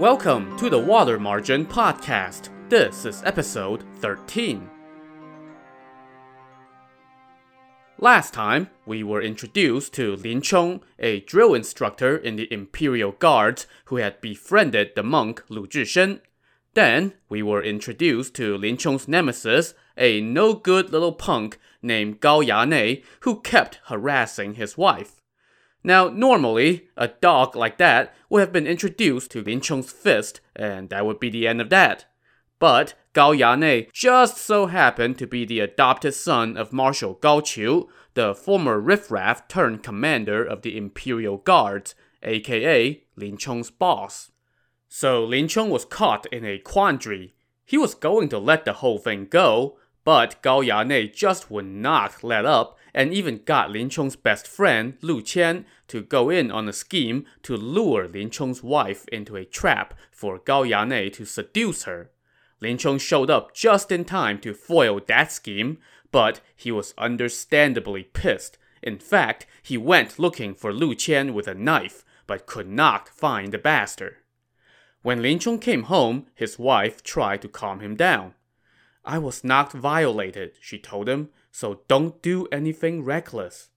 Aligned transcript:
Welcome 0.00 0.56
to 0.56 0.70
the 0.70 0.78
Water 0.78 1.18
Margin 1.18 1.66
Podcast. 1.66 2.48
This 2.70 3.04
is 3.04 3.22
episode 3.22 3.84
13. 3.98 4.66
Last 7.98 8.32
time, 8.32 8.70
we 8.86 9.02
were 9.02 9.20
introduced 9.20 9.92
to 9.92 10.16
Lin 10.16 10.40
Chong, 10.40 10.80
a 10.98 11.20
drill 11.20 11.52
instructor 11.52 12.16
in 12.16 12.36
the 12.36 12.50
Imperial 12.50 13.12
Guards 13.12 13.66
who 13.84 13.96
had 13.96 14.22
befriended 14.22 14.92
the 14.96 15.02
monk 15.02 15.44
Lu 15.50 15.66
Zhishen. 15.66 16.22
Then, 16.72 17.12
we 17.28 17.42
were 17.42 17.62
introduced 17.62 18.34
to 18.36 18.56
Lin 18.56 18.78
Chong's 18.78 19.06
nemesis, 19.06 19.74
a 19.98 20.22
no 20.22 20.54
good 20.54 20.92
little 20.92 21.12
punk 21.12 21.58
named 21.82 22.20
Gao 22.20 22.40
Yanei 22.40 23.04
who 23.20 23.42
kept 23.42 23.80
harassing 23.88 24.54
his 24.54 24.78
wife. 24.78 25.19
Now, 25.82 26.08
normally, 26.08 26.88
a 26.96 27.08
dog 27.08 27.56
like 27.56 27.78
that 27.78 28.14
would 28.28 28.40
have 28.40 28.52
been 28.52 28.66
introduced 28.66 29.30
to 29.30 29.42
Lin 29.42 29.60
Chong's 29.60 29.90
fist, 29.90 30.40
and 30.54 30.90
that 30.90 31.06
would 31.06 31.18
be 31.18 31.30
the 31.30 31.48
end 31.48 31.60
of 31.60 31.70
that. 31.70 32.04
But 32.58 32.94
Gao 33.14 33.32
Yanei 33.32 33.90
just 33.92 34.36
so 34.36 34.66
happened 34.66 35.18
to 35.18 35.26
be 35.26 35.44
the 35.44 35.60
adopted 35.60 36.14
son 36.14 36.56
of 36.56 36.72
Marshal 36.72 37.14
Gao 37.14 37.40
Qiu, 37.40 37.88
the 38.14 38.34
former 38.34 38.78
riffraff 38.78 39.48
turned 39.48 39.82
commander 39.82 40.44
of 40.44 40.62
the 40.62 40.76
Imperial 40.76 41.38
Guards, 41.38 41.94
aka 42.22 43.02
Lin 43.16 43.38
Chong's 43.38 43.70
boss. 43.70 44.30
So 44.88 45.24
Lin 45.24 45.48
Chong 45.48 45.70
was 45.70 45.84
caught 45.86 46.26
in 46.26 46.44
a 46.44 46.58
quandary. 46.58 47.32
He 47.64 47.78
was 47.78 47.94
going 47.94 48.28
to 48.28 48.38
let 48.38 48.64
the 48.64 48.74
whole 48.74 48.98
thing 48.98 49.26
go, 49.30 49.78
but 50.04 50.42
Gao 50.42 50.60
Yanei 50.60 51.14
just 51.14 51.50
would 51.50 51.66
not 51.66 52.22
let 52.22 52.44
up 52.44 52.76
and 52.94 53.12
even 53.12 53.42
got 53.44 53.70
Lin 53.70 53.88
Chong's 53.88 54.16
best 54.16 54.46
friend, 54.46 54.94
Lu 55.02 55.22
Qian, 55.22 55.64
to 55.88 56.02
go 56.02 56.30
in 56.30 56.50
on 56.50 56.68
a 56.68 56.72
scheme 56.72 57.26
to 57.42 57.56
lure 57.56 58.08
Lin 58.08 58.30
Chong's 58.30 58.62
wife 58.62 59.06
into 59.08 59.36
a 59.36 59.44
trap 59.44 59.94
for 60.10 60.38
Gao 60.38 60.64
Yanei 60.64 61.12
to 61.12 61.24
seduce 61.24 61.84
her. 61.84 62.10
Lin 62.60 62.78
Chong 62.78 62.98
showed 62.98 63.30
up 63.30 63.54
just 63.54 63.90
in 63.90 64.04
time 64.04 64.38
to 64.40 64.54
foil 64.54 65.00
that 65.06 65.32
scheme, 65.32 65.78
but 66.12 66.40
he 66.54 66.70
was 66.70 66.94
understandably 66.98 68.04
pissed. 68.04 68.58
In 68.82 68.98
fact, 68.98 69.46
he 69.62 69.76
went 69.76 70.18
looking 70.18 70.54
for 70.54 70.72
Lu 70.72 70.94
Qian 70.94 71.32
with 71.32 71.48
a 71.48 71.54
knife, 71.54 72.04
but 72.26 72.46
could 72.46 72.68
not 72.68 73.08
find 73.08 73.52
the 73.52 73.58
bastard. 73.58 74.16
When 75.02 75.22
Lin 75.22 75.38
Chong 75.38 75.58
came 75.58 75.84
home, 75.84 76.26
his 76.34 76.58
wife 76.58 77.02
tried 77.02 77.40
to 77.42 77.48
calm 77.48 77.80
him 77.80 77.96
down. 77.96 78.34
I 79.04 79.18
was 79.18 79.42
not 79.42 79.72
violated, 79.72 80.52
she 80.60 80.78
told 80.78 81.08
him, 81.08 81.30
so 81.50 81.82
don't 81.88 82.22
do 82.22 82.46
anything 82.52 83.04
reckless. 83.04 83.70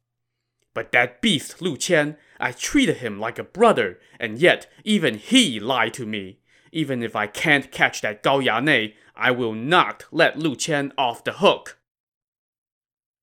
But 0.73 0.91
that 0.91 1.21
beast 1.21 1.61
Lu 1.61 1.75
Qian, 1.77 2.17
I 2.39 2.51
treated 2.51 2.97
him 2.97 3.19
like 3.19 3.37
a 3.37 3.43
brother, 3.43 3.99
and 4.19 4.39
yet 4.39 4.67
even 4.83 5.15
he 5.15 5.59
lied 5.59 5.93
to 5.95 6.05
me. 6.05 6.39
Even 6.71 7.03
if 7.03 7.15
I 7.15 7.27
can't 7.27 7.71
catch 7.71 8.01
that 8.01 8.23
Gao 8.23 8.39
Yanei, 8.39 8.93
I 9.15 9.29
will 9.31 9.53
not 9.53 10.05
let 10.11 10.39
Lu 10.39 10.55
Qian 10.55 10.91
off 10.97 11.23
the 11.23 11.33
hook. 11.33 11.77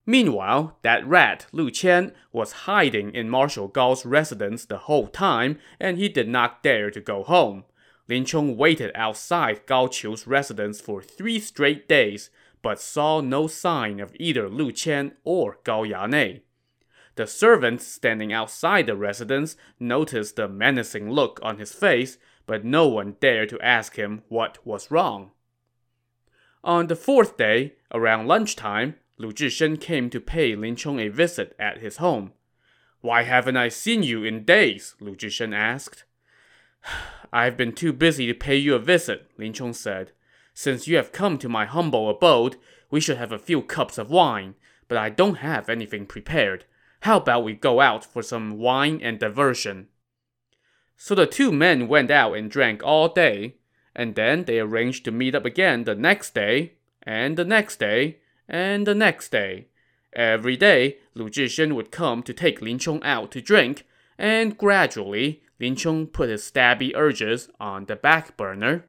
Meanwhile, 0.06 0.78
that 0.82 1.06
rat, 1.06 1.46
Lu 1.52 1.70
Qian, 1.70 2.12
was 2.32 2.66
hiding 2.66 3.12
in 3.14 3.28
Marshal 3.28 3.68
Gao's 3.68 4.06
residence 4.06 4.64
the 4.64 4.78
whole 4.78 5.08
time, 5.08 5.58
and 5.78 5.98
he 5.98 6.08
did 6.08 6.28
not 6.28 6.62
dare 6.62 6.90
to 6.90 7.00
go 7.00 7.22
home. 7.22 7.64
Lin 8.08 8.24
Chong 8.24 8.56
waited 8.56 8.90
outside 8.94 9.66
Gao 9.66 9.86
Qiu's 9.86 10.26
residence 10.26 10.80
for 10.80 11.00
three 11.00 11.38
straight 11.38 11.88
days, 11.88 12.30
but 12.62 12.80
saw 12.80 13.20
no 13.20 13.46
sign 13.46 14.00
of 14.00 14.14
either 14.18 14.48
Lu 14.48 14.72
Qian 14.72 15.12
or 15.24 15.58
Gao 15.64 15.84
Yanei. 15.84 16.42
The 17.16 17.26
servants 17.26 17.86
standing 17.86 18.32
outside 18.32 18.86
the 18.86 18.96
residence 18.96 19.56
noticed 19.78 20.36
the 20.36 20.48
menacing 20.48 21.10
look 21.10 21.38
on 21.42 21.58
his 21.58 21.72
face, 21.72 22.18
but 22.46 22.64
no 22.64 22.86
one 22.88 23.16
dared 23.20 23.48
to 23.50 23.60
ask 23.60 23.96
him 23.96 24.22
what 24.28 24.64
was 24.66 24.90
wrong. 24.90 25.32
On 26.62 26.86
the 26.86 26.96
fourth 26.96 27.36
day, 27.36 27.74
around 27.92 28.26
lunchtime, 28.26 28.96
Lu 29.18 29.32
Zhishen 29.32 29.80
came 29.80 30.08
to 30.10 30.20
pay 30.20 30.54
Lin 30.54 30.76
Chong 30.76 30.98
a 30.98 31.08
visit 31.08 31.54
at 31.58 31.78
his 31.78 31.98
home. 31.98 32.32
Why 33.00 33.22
haven't 33.22 33.56
I 33.56 33.68
seen 33.68 34.02
you 34.02 34.24
in 34.24 34.44
days? 34.44 34.94
Lu 35.00 35.14
Zhishen 35.14 35.54
asked. 35.54 36.04
I've 37.32 37.56
been 37.56 37.72
too 37.72 37.92
busy 37.92 38.26
to 38.26 38.34
pay 38.34 38.56
you 38.56 38.74
a 38.74 38.78
visit, 38.78 39.30
Lin 39.38 39.52
Chong 39.52 39.72
said. 39.72 40.12
Since 40.62 40.86
you 40.86 40.96
have 40.96 41.10
come 41.10 41.38
to 41.38 41.48
my 41.48 41.64
humble 41.64 42.10
abode, 42.10 42.56
we 42.90 43.00
should 43.00 43.16
have 43.16 43.32
a 43.32 43.38
few 43.38 43.62
cups 43.62 43.96
of 43.96 44.10
wine, 44.10 44.56
but 44.88 44.98
I 44.98 45.08
don't 45.08 45.36
have 45.36 45.70
anything 45.70 46.04
prepared. 46.04 46.66
How 47.00 47.16
about 47.16 47.44
we 47.44 47.54
go 47.54 47.80
out 47.80 48.04
for 48.04 48.22
some 48.22 48.58
wine 48.58 49.00
and 49.02 49.18
diversion? 49.18 49.88
So 50.98 51.14
the 51.14 51.26
two 51.26 51.50
men 51.50 51.88
went 51.88 52.10
out 52.10 52.34
and 52.34 52.50
drank 52.50 52.82
all 52.84 53.08
day, 53.08 53.56
and 53.96 54.14
then 54.14 54.44
they 54.44 54.60
arranged 54.60 55.06
to 55.06 55.10
meet 55.10 55.34
up 55.34 55.46
again 55.46 55.84
the 55.84 55.94
next 55.94 56.34
day, 56.34 56.74
and 57.04 57.38
the 57.38 57.46
next 57.46 57.78
day, 57.78 58.18
and 58.46 58.86
the 58.86 58.94
next 58.94 59.30
day. 59.30 59.68
Every 60.12 60.58
day, 60.58 60.98
Lu 61.14 61.30
Zhishen 61.30 61.74
would 61.74 61.90
come 61.90 62.22
to 62.24 62.34
take 62.34 62.60
Lin 62.60 62.78
Chong 62.78 63.02
out 63.02 63.30
to 63.30 63.40
drink, 63.40 63.86
and 64.18 64.58
gradually, 64.58 65.42
Lin 65.58 65.74
Chong 65.74 66.06
put 66.06 66.28
his 66.28 66.42
stabby 66.42 66.92
urges 66.94 67.48
on 67.58 67.86
the 67.86 67.96
back 67.96 68.36
burner. 68.36 68.84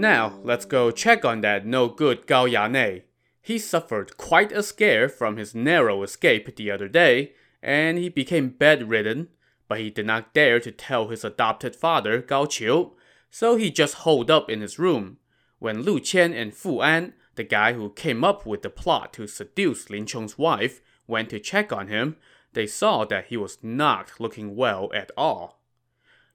Now, 0.00 0.40
let's 0.42 0.64
go 0.64 0.90
check 0.90 1.26
on 1.26 1.42
that 1.42 1.66
no 1.66 1.86
good 1.86 2.26
Gao 2.26 2.46
Yanei. 2.46 3.02
He 3.42 3.58
suffered 3.58 4.16
quite 4.16 4.50
a 4.50 4.62
scare 4.62 5.10
from 5.10 5.36
his 5.36 5.54
narrow 5.54 6.02
escape 6.02 6.56
the 6.56 6.70
other 6.70 6.88
day, 6.88 7.34
and 7.62 7.98
he 7.98 8.08
became 8.08 8.48
bedridden, 8.48 9.28
but 9.68 9.78
he 9.78 9.90
did 9.90 10.06
not 10.06 10.32
dare 10.32 10.58
to 10.60 10.72
tell 10.72 11.08
his 11.08 11.22
adopted 11.22 11.76
father, 11.76 12.22
Gao 12.22 12.46
Qiu, 12.46 12.92
so 13.30 13.56
he 13.56 13.70
just 13.70 14.06
holed 14.06 14.30
up 14.30 14.48
in 14.48 14.62
his 14.62 14.78
room. 14.78 15.18
When 15.58 15.82
Lu 15.82 16.00
Qian 16.00 16.34
and 16.34 16.54
Fu 16.54 16.80
An, 16.80 17.12
the 17.34 17.44
guy 17.44 17.74
who 17.74 17.90
came 17.90 18.24
up 18.24 18.46
with 18.46 18.62
the 18.62 18.70
plot 18.70 19.12
to 19.12 19.26
seduce 19.26 19.90
Lin 19.90 20.06
Chong's 20.06 20.38
wife, 20.38 20.80
went 21.06 21.28
to 21.28 21.38
check 21.38 21.74
on 21.74 21.88
him, 21.88 22.16
they 22.54 22.66
saw 22.66 23.04
that 23.04 23.26
he 23.26 23.36
was 23.36 23.58
not 23.62 24.12
looking 24.18 24.56
well 24.56 24.90
at 24.94 25.10
all. 25.14 25.60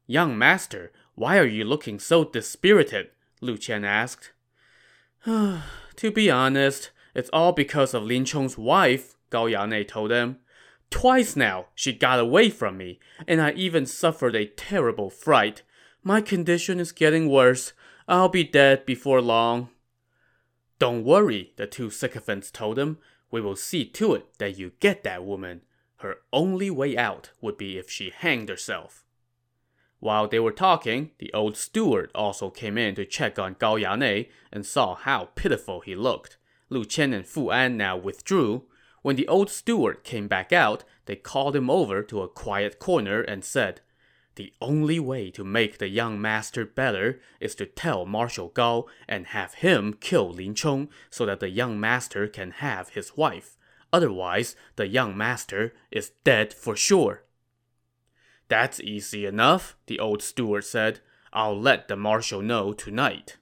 Young 0.06 0.38
master, 0.38 0.92
why 1.16 1.40
are 1.40 1.48
you 1.48 1.64
looking 1.64 1.98
so 1.98 2.24
dispirited? 2.24 3.10
Lu 3.42 3.58
Qian 3.58 3.86
asked. 3.86 4.32
to 5.26 6.12
be 6.12 6.30
honest, 6.30 6.92
it's 7.14 7.30
all 7.32 7.52
because 7.52 7.94
of 7.94 8.04
Lin 8.04 8.26
Chong's 8.26 8.58
wife, 8.58 9.16
Gao 9.30 9.46
Yanei 9.46 9.88
told 9.88 10.12
him. 10.12 10.38
Twice 10.90 11.36
now, 11.36 11.68
she 11.74 11.94
got 11.94 12.20
away 12.20 12.50
from 12.50 12.78
me, 12.78 13.00
and 13.28 13.42
I 13.42 13.52
even 13.54 13.86
suffered 13.86 14.36
a 14.36 14.46
terrible 14.46 15.10
fright. 15.10 15.64
My 16.04 16.22
condition 16.22 16.80
is 16.80 16.92
getting 16.92 17.30
worse. 17.30 17.74
I'll 18.08 18.30
be 18.30 18.44
dead 18.44 18.86
before 18.86 19.22
long. 19.22 19.70
Don't 20.78 21.04
worry, 21.04 21.54
the 21.56 21.68
two 21.68 21.90
sycophants 21.90 22.52
told 22.52 22.78
him. 22.78 23.00
We 23.32 23.42
will 23.42 23.56
see 23.56 23.86
to 23.86 24.14
it 24.14 24.38
that 24.38 24.58
you 24.58 24.74
get 24.80 25.04
that 25.04 25.24
woman. 25.26 25.62
Her 25.98 26.18
only 26.32 26.70
way 26.70 26.98
out 26.98 27.32
would 27.42 27.58
be 27.58 27.78
if 27.78 27.90
she 27.90 28.12
hanged 28.12 28.50
herself. 28.50 29.05
While 30.06 30.28
they 30.28 30.38
were 30.38 30.52
talking, 30.52 31.10
the 31.18 31.34
old 31.34 31.58
steward 31.58 32.12
also 32.14 32.52
came 32.52 32.78
in 32.78 32.94
to 32.94 33.08
check 33.08 33.40
on 33.40 33.56
Gao 33.58 33.76
Yanei 33.76 34.30
and 34.52 34.64
saw 34.64 34.94
how 34.94 35.30
pitiful 35.34 35.82
he 35.82 35.96
looked. 35.96 36.38
Lu 36.70 36.86
Qian 36.86 37.12
and 37.12 37.26
Fu 37.26 37.50
An 37.50 37.76
now 37.76 37.98
withdrew. 37.98 38.66
When 39.02 39.16
the 39.16 39.28
old 39.28 39.50
steward 39.50 40.04
came 40.04 40.28
back 40.28 40.54
out, 40.54 40.84
they 41.08 41.16
called 41.16 41.56
him 41.56 41.72
over 41.72 42.04
to 42.04 42.22
a 42.22 42.28
quiet 42.28 42.78
corner 42.78 43.22
and 43.22 43.44
said, 43.44 43.82
The 44.36 44.54
only 44.62 45.00
way 45.00 45.32
to 45.32 45.44
make 45.44 45.80
the 45.80 45.90
young 45.90 46.22
master 46.22 46.68
better 46.68 47.20
is 47.40 47.56
to 47.56 47.66
tell 47.66 48.06
Marshal 48.06 48.50
Gao 48.50 48.86
and 49.08 49.26
have 49.26 49.56
him 49.56 49.96
kill 50.00 50.30
Lin 50.30 50.54
Chong 50.54 50.88
so 51.10 51.26
that 51.26 51.40
the 51.40 51.50
young 51.50 51.80
master 51.80 52.28
can 52.28 52.52
have 52.52 52.90
his 52.90 53.18
wife. 53.18 53.58
Otherwise, 53.92 54.56
the 54.76 54.86
young 54.86 55.18
master 55.18 55.74
is 55.90 56.12
dead 56.24 56.54
for 56.54 56.76
sure. 56.76 57.25
That's 58.48 58.80
easy 58.80 59.26
enough, 59.26 59.76
the 59.88 60.00
old 60.00 60.22
steward 60.22 60.66
said. 60.66 61.00
I'll 61.34 61.60
let 61.60 61.88
the 61.88 61.96
marshal 61.96 62.42
know 62.42 62.74
tonight. 62.74 63.38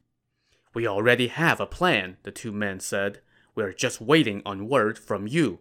We 0.73 0.88
already 0.88 1.27
have 1.27 1.59
a 1.59 1.65
plan, 1.65 2.17
the 2.23 2.31
two 2.31 2.51
men 2.51 2.79
said. 2.79 3.19
We're 3.55 3.73
just 3.73 4.01
waiting 4.01 4.41
on 4.45 4.67
word 4.67 4.97
from 4.97 5.27
you. 5.27 5.59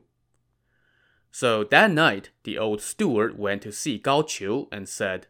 So 1.30 1.64
that 1.64 1.90
night, 1.90 2.30
the 2.44 2.58
old 2.58 2.80
steward 2.80 3.38
went 3.38 3.62
to 3.62 3.72
see 3.72 3.98
Gao 3.98 4.22
Qiu 4.22 4.68
and 4.70 4.88
said, 4.88 5.26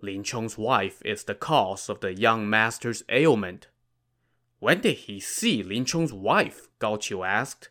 Lin 0.00 0.24
Chong's 0.24 0.58
wife 0.58 1.00
is 1.04 1.24
the 1.24 1.34
cause 1.34 1.88
of 1.88 2.00
the 2.00 2.12
young 2.12 2.48
master's 2.48 3.04
ailment. 3.08 3.68
When 4.58 4.80
did 4.80 4.96
he 4.96 5.20
see 5.20 5.62
Lin 5.62 5.84
Chong's 5.84 6.12
wife? 6.12 6.68
Gao 6.78 6.96
Qiu 6.96 7.26
asked. 7.26 7.70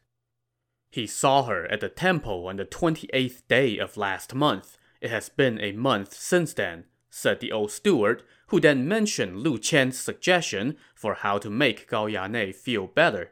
He 0.90 1.08
saw 1.08 1.44
her 1.44 1.66
at 1.72 1.80
the 1.82 1.90
temple 1.90 2.48
on 2.48 2.58
the 2.58 2.66
28th 2.66 3.42
day 3.48 3.78
of 3.78 3.98
last 3.98 4.34
month, 4.36 4.78
it 5.02 5.10
has 5.10 5.30
been 5.30 5.60
a 5.60 5.72
month 5.72 6.14
since 6.14 6.54
then, 6.54 6.86
said 7.10 7.40
the 7.40 7.52
old 7.52 7.72
steward, 7.72 8.24
who 8.48 8.60
then 8.60 8.88
mentioned 8.88 9.40
Lu 9.40 9.58
Qian's 9.58 9.98
suggestion 9.98 10.78
for 10.96 11.16
how 11.16 11.38
to 11.40 11.50
make 11.50 11.90
Gao 11.90 12.06
Yanei 12.06 12.54
feel 12.54 12.88
better. 12.88 13.32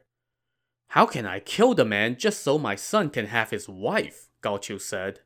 How 0.90 1.06
can 1.06 1.26
I 1.26 1.40
kill 1.40 1.76
the 1.76 1.86
man 1.86 2.18
just 2.18 2.42
so 2.42 2.58
my 2.58 2.76
son 2.76 3.12
can 3.12 3.28
have 3.28 3.52
his 3.52 3.70
wife? 3.70 4.28
Gao 4.42 4.58
Qiu 4.58 4.82
said. 4.82 5.20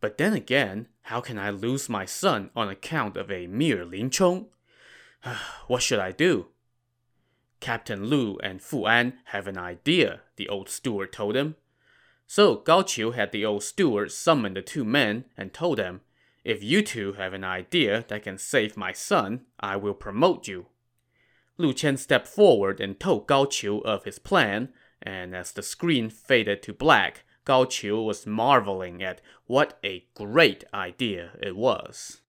But 0.00 0.18
then 0.18 0.32
again, 0.32 0.88
how 1.02 1.20
can 1.20 1.38
I 1.38 1.50
lose 1.50 1.88
my 1.88 2.04
son 2.04 2.50
on 2.56 2.68
account 2.68 3.16
of 3.16 3.30
a 3.30 3.46
mere 3.46 3.84
Lin 3.84 4.10
Chong? 4.10 4.46
what 5.68 5.82
should 5.82 6.00
I 6.00 6.12
do? 6.12 6.48
Captain 7.60 8.06
Lu 8.06 8.38
and 8.42 8.62
Fu 8.62 8.86
An 8.86 9.14
have 9.26 9.46
an 9.46 9.58
idea, 9.58 10.20
the 10.36 10.48
old 10.48 10.68
steward 10.68 11.12
told 11.12 11.36
him. 11.36 11.56
So 12.30 12.56
Gao 12.56 12.82
Qiu 12.82 13.14
had 13.14 13.32
the 13.32 13.46
old 13.46 13.62
steward 13.62 14.12
summon 14.12 14.52
the 14.52 14.60
two 14.60 14.84
men 14.84 15.24
and 15.34 15.50
told 15.50 15.78
them, 15.78 16.02
If 16.44 16.62
you 16.62 16.82
two 16.82 17.14
have 17.14 17.32
an 17.32 17.42
idea 17.42 18.04
that 18.08 18.24
can 18.24 18.36
save 18.36 18.76
my 18.76 18.92
son, 18.92 19.46
I 19.58 19.76
will 19.76 19.94
promote 19.94 20.46
you. 20.46 20.66
Lu 21.56 21.72
Qian 21.72 21.98
stepped 21.98 22.28
forward 22.28 22.80
and 22.80 23.00
told 23.00 23.26
Gao 23.26 23.46
Qiu 23.46 23.82
of 23.82 24.04
his 24.04 24.18
plan, 24.18 24.68
and 25.00 25.34
as 25.34 25.52
the 25.52 25.62
screen 25.62 26.10
faded 26.10 26.62
to 26.64 26.74
black, 26.74 27.24
Gao 27.46 27.64
Qiu 27.64 28.04
was 28.04 28.26
marveling 28.26 29.02
at 29.02 29.22
what 29.46 29.78
a 29.82 30.04
great 30.14 30.64
idea 30.74 31.30
it 31.40 31.56
was. 31.56 32.20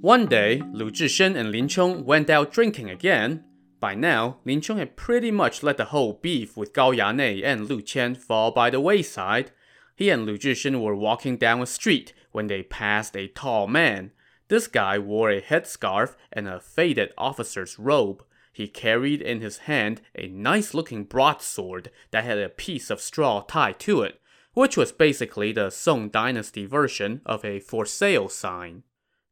One 0.00 0.24
day, 0.24 0.62
Lu 0.72 0.90
Zhishen 0.90 1.36
and 1.36 1.50
Lin 1.50 1.68
Chong 1.68 2.06
went 2.06 2.30
out 2.30 2.54
drinking 2.54 2.88
again. 2.88 3.44
By 3.80 3.94
now, 3.94 4.40
Lin 4.44 4.60
Chong 4.60 4.76
had 4.76 4.94
pretty 4.94 5.30
much 5.30 5.62
let 5.62 5.78
the 5.78 5.86
whole 5.86 6.12
beef 6.12 6.54
with 6.54 6.74
Gao 6.74 6.92
Yanei 6.92 7.42
and 7.42 7.66
Lu 7.66 7.80
Qian 7.80 8.14
fall 8.14 8.50
by 8.50 8.68
the 8.68 8.78
wayside. 8.78 9.52
He 9.96 10.10
and 10.10 10.26
Lu 10.26 10.36
Zhishen 10.36 10.82
were 10.82 10.94
walking 10.94 11.38
down 11.38 11.62
a 11.62 11.66
street 11.66 12.12
when 12.30 12.46
they 12.46 12.62
passed 12.62 13.16
a 13.16 13.28
tall 13.28 13.66
man. 13.66 14.12
This 14.48 14.66
guy 14.66 14.98
wore 14.98 15.30
a 15.30 15.40
headscarf 15.40 16.14
and 16.30 16.46
a 16.46 16.60
faded 16.60 17.12
officer's 17.16 17.78
robe. 17.78 18.22
He 18.52 18.68
carried 18.68 19.22
in 19.22 19.40
his 19.40 19.58
hand 19.58 20.02
a 20.14 20.28
nice 20.28 20.74
looking 20.74 21.04
broadsword 21.04 21.90
that 22.10 22.24
had 22.24 22.38
a 22.38 22.50
piece 22.50 22.90
of 22.90 23.00
straw 23.00 23.42
tied 23.42 23.78
to 23.80 24.02
it, 24.02 24.20
which 24.52 24.76
was 24.76 24.92
basically 24.92 25.52
the 25.52 25.70
Song 25.70 26.10
Dynasty 26.10 26.66
version 26.66 27.22
of 27.24 27.44
a 27.46 27.60
for 27.60 27.86
sale 27.86 28.28
sign. 28.28 28.82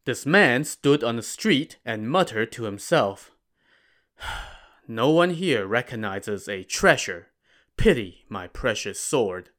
This 0.07 0.25
man 0.25 0.65
stood 0.65 1.05
on 1.05 1.17
the 1.17 1.23
street 1.23 1.77
and 1.85 2.09
muttered 2.09 2.51
to 2.53 2.63
himself, 2.63 3.33
No 4.91 5.11
one 5.11 5.31
here 5.31 5.67
recognizes 5.67 6.49
a 6.49 6.65
treasure. 6.65 7.29
Pity 7.77 8.25
my 8.31 8.47
precious 8.47 8.99
sword. 8.99 9.51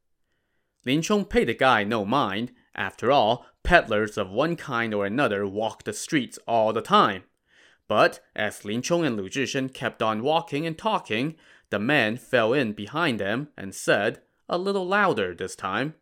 Lin 0.85 1.03
Chong 1.03 1.25
paid 1.25 1.49
the 1.49 1.53
guy 1.53 1.83
no 1.83 2.03
mind. 2.03 2.51
After 2.73 3.11
all, 3.11 3.45
peddlers 3.61 4.17
of 4.17 4.31
one 4.31 4.55
kind 4.55 4.91
or 4.91 5.05
another 5.05 5.45
walk 5.45 5.83
the 5.83 5.93
streets 5.93 6.39
all 6.47 6.73
the 6.73 6.81
time. 6.81 7.23
But 7.87 8.21
as 8.35 8.65
Lin 8.65 8.81
Chong 8.81 9.05
and 9.05 9.15
Lu 9.15 9.29
Zhishen 9.29 9.71
kept 9.71 10.01
on 10.01 10.23
walking 10.23 10.65
and 10.65 10.77
talking, 10.77 11.35
the 11.69 11.79
man 11.79 12.17
fell 12.17 12.51
in 12.53 12.73
behind 12.73 13.19
them 13.19 13.49
and 13.55 13.75
said, 13.75 14.21
a 14.49 14.57
little 14.57 14.87
louder 14.87 15.35
this 15.35 15.55
time, 15.55 15.93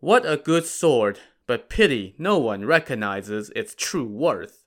What 0.00 0.30
a 0.30 0.36
good 0.36 0.66
sword! 0.66 1.18
but 1.46 1.68
pity 1.68 2.14
no 2.16 2.38
one 2.38 2.64
recognizes 2.64 3.50
its 3.56 3.74
true 3.74 4.04
worth. 4.04 4.64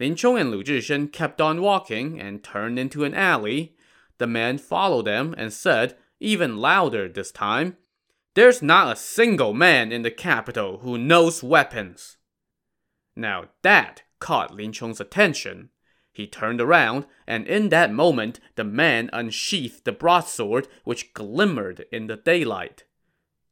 Lin 0.00 0.16
Chong 0.16 0.38
and 0.38 0.50
Lu 0.50 0.64
Zhishen 0.64 1.12
kept 1.12 1.42
on 1.42 1.60
walking 1.60 2.18
and 2.18 2.42
turned 2.42 2.78
into 2.78 3.04
an 3.04 3.14
alley. 3.14 3.76
The 4.16 4.26
man 4.26 4.56
followed 4.56 5.04
them 5.04 5.34
and 5.36 5.52
said, 5.52 5.96
even 6.18 6.56
louder 6.56 7.06
this 7.08 7.30
time, 7.30 7.76
There's 8.34 8.62
not 8.62 8.92
a 8.92 8.96
single 8.98 9.52
man 9.52 9.92
in 9.92 10.02
the 10.02 10.10
capital 10.10 10.78
who 10.78 10.96
knows 10.96 11.42
weapons. 11.42 12.16
Now 13.14 13.48
that 13.62 14.02
caught 14.20 14.54
Lin 14.54 14.72
Chong's 14.72 15.00
attention. 15.00 15.70
He 16.12 16.26
turned 16.26 16.60
around, 16.60 17.06
and 17.26 17.46
in 17.46 17.68
that 17.68 17.92
moment, 17.92 18.40
the 18.56 18.64
man 18.64 19.10
unsheathed 19.12 19.84
the 19.84 19.92
broadsword, 19.92 20.68
which 20.84 21.14
glimmered 21.14 21.86
in 21.92 22.06
the 22.06 22.16
daylight. 22.16 22.84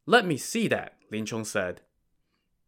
Let 0.06 0.26
me 0.26 0.36
see 0.36 0.68
that, 0.68 0.96
Lin 1.10 1.26
Chong 1.26 1.44
said. 1.44 1.82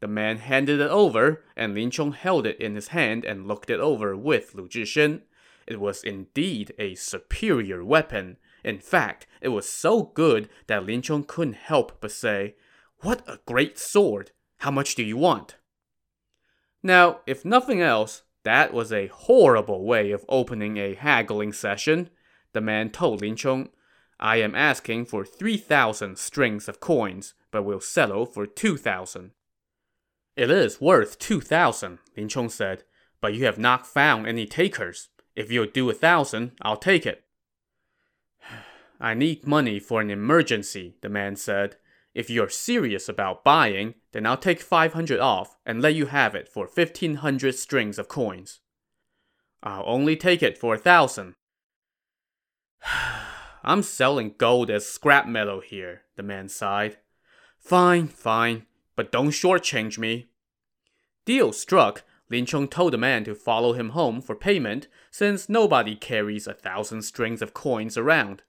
The 0.00 0.08
man 0.08 0.38
handed 0.38 0.80
it 0.80 0.90
over, 0.90 1.44
and 1.54 1.74
Lin 1.74 1.90
Chong 1.90 2.12
held 2.12 2.46
it 2.46 2.58
in 2.58 2.74
his 2.74 2.88
hand 2.88 3.24
and 3.24 3.46
looked 3.46 3.68
it 3.68 3.80
over 3.80 4.16
with 4.16 4.54
Lu 4.54 4.66
Zhishen. 4.66 5.22
It 5.66 5.78
was 5.78 6.02
indeed 6.02 6.72
a 6.78 6.94
superior 6.94 7.84
weapon. 7.84 8.38
In 8.64 8.78
fact, 8.78 9.26
it 9.42 9.48
was 9.48 9.68
so 9.68 10.04
good 10.04 10.48
that 10.66 10.86
Lin 10.86 11.02
Chong 11.02 11.24
couldn't 11.24 11.54
help 11.54 12.00
but 12.00 12.12
say, 12.12 12.56
What 13.00 13.22
a 13.28 13.40
great 13.46 13.78
sword! 13.78 14.32
How 14.58 14.70
much 14.70 14.94
do 14.94 15.02
you 15.02 15.16
want? 15.16 15.56
Now, 16.82 17.20
if 17.26 17.44
nothing 17.44 17.82
else, 17.82 18.22
that 18.42 18.72
was 18.72 18.90
a 18.92 19.08
horrible 19.08 19.84
way 19.84 20.12
of 20.12 20.24
opening 20.28 20.78
a 20.78 20.94
haggling 20.94 21.52
session. 21.52 22.08
The 22.52 22.62
man 22.62 22.90
told 22.90 23.20
Lin 23.20 23.36
Chong, 23.36 23.68
I 24.18 24.36
am 24.36 24.54
asking 24.54 25.06
for 25.06 25.24
3,000 25.24 26.18
strings 26.18 26.68
of 26.68 26.80
coins, 26.80 27.34
but 27.50 27.64
will 27.64 27.80
settle 27.80 28.26
for 28.26 28.46
2,000. 28.46 29.32
It 30.40 30.50
is 30.50 30.80
worth 30.80 31.18
2,000, 31.18 31.98
Lin 32.16 32.26
Chong 32.30 32.48
said, 32.48 32.84
but 33.20 33.34
you 33.34 33.44
have 33.44 33.58
not 33.58 33.86
found 33.86 34.26
any 34.26 34.46
takers. 34.46 35.10
If 35.36 35.52
you'll 35.52 35.66
do 35.66 35.90
a 35.90 35.92
thousand, 35.92 36.52
I'll 36.62 36.78
take 36.78 37.04
it. 37.04 37.24
I 39.00 39.12
need 39.12 39.46
money 39.46 39.78
for 39.78 40.00
an 40.00 40.08
emergency, 40.08 40.96
the 41.02 41.10
man 41.10 41.36
said. 41.36 41.76
If 42.14 42.30
you're 42.30 42.48
serious 42.48 43.06
about 43.06 43.44
buying, 43.44 43.96
then 44.12 44.24
I'll 44.24 44.38
take 44.38 44.62
500 44.62 45.20
off 45.20 45.58
and 45.66 45.82
let 45.82 45.94
you 45.94 46.06
have 46.06 46.34
it 46.34 46.48
for 46.48 46.64
1,500 46.64 47.54
strings 47.54 47.98
of 47.98 48.08
coins. 48.08 48.60
I'll 49.62 49.84
only 49.84 50.16
take 50.16 50.42
it 50.42 50.56
for 50.56 50.74
a 50.74 50.78
thousand. 50.78 51.34
I'm 53.62 53.82
selling 53.82 54.36
gold 54.38 54.70
as 54.70 54.88
scrap 54.88 55.28
metal 55.28 55.60
here, 55.60 56.04
the 56.16 56.22
man 56.22 56.48
sighed. 56.48 56.96
Fine, 57.58 58.08
fine 58.08 58.64
but 59.00 59.12
don't 59.12 59.30
shortchange 59.30 59.96
me. 59.96 60.28
Deal 61.24 61.52
struck, 61.52 62.04
Lin 62.30 62.46
Chong 62.46 62.68
told 62.68 62.92
the 62.92 62.98
man 62.98 63.24
to 63.24 63.34
follow 63.34 63.72
him 63.72 63.90
home 63.90 64.20
for 64.20 64.34
payment, 64.34 64.88
since 65.10 65.48
nobody 65.48 65.96
carries 65.96 66.46
a 66.46 66.54
thousand 66.54 67.02
strings 67.02 67.42
of 67.42 67.54
coins 67.54 67.96
around. 67.96 68.42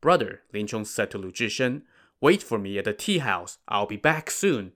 Brother, 0.00 0.42
Lin 0.52 0.66
Chong 0.66 0.84
said 0.84 1.10
to 1.10 1.18
Lu 1.18 1.32
Zhishen, 1.32 1.82
wait 2.20 2.42
for 2.42 2.58
me 2.58 2.78
at 2.78 2.84
the 2.84 2.92
tea 2.92 3.18
house. 3.18 3.58
I'll 3.66 3.86
be 3.86 3.96
back 3.96 4.30
soon. 4.30 4.72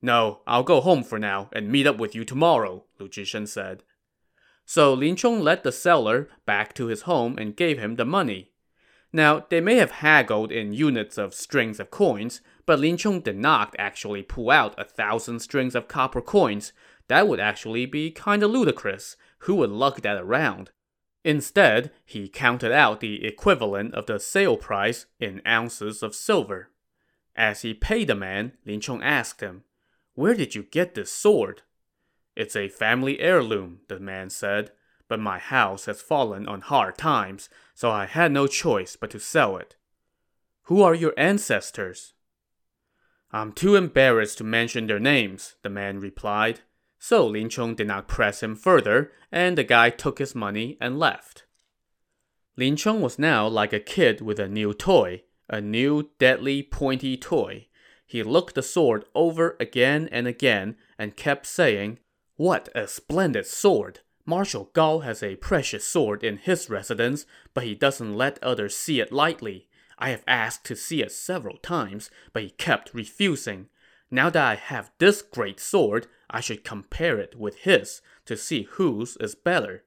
No, 0.00 0.40
I'll 0.46 0.62
go 0.62 0.80
home 0.80 1.02
for 1.02 1.18
now 1.18 1.48
and 1.52 1.68
meet 1.68 1.86
up 1.86 1.98
with 1.98 2.14
you 2.14 2.24
tomorrow, 2.24 2.84
Lu 2.98 3.08
Zhishen 3.08 3.48
said. 3.48 3.82
So 4.64 4.94
Lin 4.94 5.16
Chong 5.16 5.40
led 5.40 5.64
the 5.64 5.72
seller 5.72 6.28
back 6.46 6.74
to 6.74 6.86
his 6.86 7.02
home 7.02 7.36
and 7.38 7.56
gave 7.56 7.78
him 7.78 7.96
the 7.96 8.04
money. 8.04 8.52
Now, 9.12 9.46
they 9.48 9.60
may 9.60 9.76
have 9.76 9.90
haggled 9.90 10.52
in 10.52 10.74
units 10.74 11.16
of 11.16 11.34
strings 11.34 11.80
of 11.80 11.90
coins, 11.90 12.42
but 12.68 12.80
Lin 12.80 12.98
Chong 12.98 13.22
did 13.22 13.38
not 13.38 13.74
actually 13.78 14.22
pull 14.22 14.50
out 14.50 14.78
a 14.78 14.84
thousand 14.84 15.40
strings 15.40 15.74
of 15.74 15.88
copper 15.88 16.20
coins. 16.20 16.74
That 17.06 17.26
would 17.26 17.40
actually 17.40 17.86
be 17.86 18.10
kinda 18.10 18.46
ludicrous. 18.46 19.16
Who 19.38 19.54
would 19.54 19.70
lug 19.70 20.02
that 20.02 20.18
around? 20.18 20.70
Instead, 21.24 21.90
he 22.04 22.28
counted 22.28 22.70
out 22.70 23.00
the 23.00 23.24
equivalent 23.24 23.94
of 23.94 24.04
the 24.04 24.20
sale 24.20 24.58
price 24.58 25.06
in 25.18 25.40
ounces 25.46 26.02
of 26.02 26.14
silver. 26.14 26.68
As 27.34 27.62
he 27.62 27.72
paid 27.72 28.08
the 28.08 28.14
man, 28.14 28.52
Lin 28.66 28.82
Chong 28.82 29.02
asked 29.02 29.40
him, 29.40 29.64
Where 30.12 30.34
did 30.34 30.54
you 30.54 30.62
get 30.62 30.94
this 30.94 31.10
sword? 31.10 31.62
It's 32.36 32.54
a 32.54 32.68
family 32.68 33.18
heirloom, 33.18 33.80
the 33.88 33.98
man 33.98 34.28
said, 34.28 34.72
but 35.08 35.18
my 35.18 35.38
house 35.38 35.86
has 35.86 36.02
fallen 36.02 36.46
on 36.46 36.60
hard 36.60 36.98
times, 36.98 37.48
so 37.74 37.90
I 37.90 38.04
had 38.04 38.30
no 38.30 38.46
choice 38.46 38.94
but 38.94 39.10
to 39.12 39.18
sell 39.18 39.56
it. 39.56 39.76
Who 40.64 40.82
are 40.82 40.94
your 40.94 41.14
ancestors? 41.16 42.12
I'm 43.30 43.52
too 43.52 43.76
embarrassed 43.76 44.38
to 44.38 44.44
mention 44.44 44.86
their 44.86 44.98
names, 44.98 45.56
the 45.62 45.68
man 45.68 46.00
replied. 46.00 46.60
So 46.98 47.26
Lin 47.26 47.48
Chong 47.48 47.74
did 47.74 47.86
not 47.86 48.08
press 48.08 48.42
him 48.42 48.56
further, 48.56 49.12
and 49.30 49.56
the 49.56 49.64
guy 49.64 49.90
took 49.90 50.18
his 50.18 50.34
money 50.34 50.76
and 50.80 50.98
left. 50.98 51.44
Lin 52.56 52.74
Chong 52.74 53.00
was 53.00 53.18
now 53.18 53.46
like 53.46 53.72
a 53.72 53.80
kid 53.80 54.20
with 54.20 54.40
a 54.40 54.48
new 54.48 54.74
toy, 54.74 55.22
a 55.48 55.60
new 55.60 56.10
deadly 56.18 56.62
pointy 56.62 57.16
toy. 57.16 57.66
He 58.04 58.22
looked 58.22 58.54
the 58.54 58.62
sword 58.62 59.04
over 59.14 59.56
again 59.60 60.08
and 60.10 60.26
again 60.26 60.76
and 60.98 61.16
kept 61.16 61.46
saying, 61.46 61.98
What 62.36 62.68
a 62.74 62.88
splendid 62.88 63.46
sword! 63.46 64.00
Marshal 64.24 64.70
Gao 64.72 64.98
has 64.98 65.22
a 65.22 65.36
precious 65.36 65.86
sword 65.86 66.24
in 66.24 66.38
his 66.38 66.68
residence, 66.68 67.26
but 67.54 67.64
he 67.64 67.74
doesn't 67.74 68.16
let 68.16 68.42
others 68.42 68.76
see 68.76 69.00
it 69.00 69.12
lightly. 69.12 69.67
I 69.98 70.10
have 70.10 70.24
asked 70.26 70.64
to 70.66 70.76
see 70.76 71.02
it 71.02 71.12
several 71.12 71.56
times, 71.58 72.10
but 72.32 72.42
he 72.42 72.50
kept 72.50 72.94
refusing. 72.94 73.68
Now 74.10 74.30
that 74.30 74.44
I 74.44 74.54
have 74.54 74.92
this 74.98 75.22
great 75.22 75.60
sword, 75.60 76.06
I 76.30 76.40
should 76.40 76.64
compare 76.64 77.18
it 77.18 77.34
with 77.36 77.56
his 77.56 78.00
to 78.26 78.36
see 78.36 78.62
whose 78.62 79.16
is 79.16 79.34
better. 79.34 79.84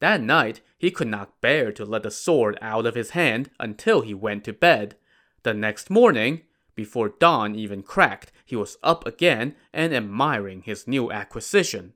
That 0.00 0.20
night, 0.20 0.60
he 0.78 0.90
could 0.90 1.08
not 1.08 1.40
bear 1.40 1.72
to 1.72 1.84
let 1.84 2.02
the 2.02 2.10
sword 2.10 2.58
out 2.60 2.86
of 2.86 2.94
his 2.94 3.10
hand 3.10 3.50
until 3.60 4.00
he 4.00 4.14
went 4.14 4.44
to 4.44 4.52
bed. 4.52 4.96
The 5.42 5.54
next 5.54 5.90
morning, 5.90 6.42
before 6.74 7.08
dawn 7.08 7.54
even 7.54 7.82
cracked, 7.82 8.32
he 8.44 8.56
was 8.56 8.76
up 8.82 9.06
again 9.06 9.54
and 9.72 9.94
admiring 9.94 10.62
his 10.62 10.88
new 10.88 11.12
acquisition. 11.12 11.92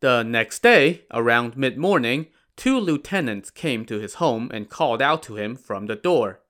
The 0.00 0.22
next 0.22 0.62
day, 0.62 1.04
around 1.12 1.56
mid 1.56 1.78
morning, 1.78 2.26
two 2.56 2.78
lieutenants 2.78 3.50
came 3.50 3.84
to 3.86 3.98
his 3.98 4.14
home 4.14 4.50
and 4.52 4.68
called 4.68 5.02
out 5.02 5.22
to 5.24 5.36
him 5.36 5.56
from 5.56 5.86
the 5.86 5.96
door. 5.96 6.40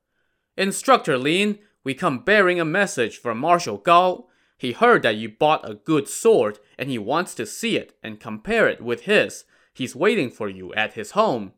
Instructor 0.56 1.16
Lin, 1.16 1.59
we 1.85 1.94
come 1.94 2.21
bearing 2.21 2.61
a 2.61 2.64
message 2.64 3.18
from 3.18 3.38
Marshal 3.38 3.78
Gao. 3.78 4.26
He 4.56 4.73
heard 4.73 5.02
that 5.02 5.16
you 5.16 5.28
bought 5.28 5.68
a 5.68 5.75
good 5.75 6.09
sword 6.09 6.59
and 6.78 6.88
he 6.88 6.99
wants 6.99 7.35
to 7.35 7.47
see 7.47 7.76
it 7.76 7.97
and 8.02 8.21
compare 8.21 8.68
it 8.68 8.80
with 8.80 9.02
his. 9.02 9.44
He's 9.75 9.97
waiting 9.97 10.30
for 10.30 10.49
you 10.49 10.73
at 10.75 10.94
his 10.94 11.12
home. 11.12 11.52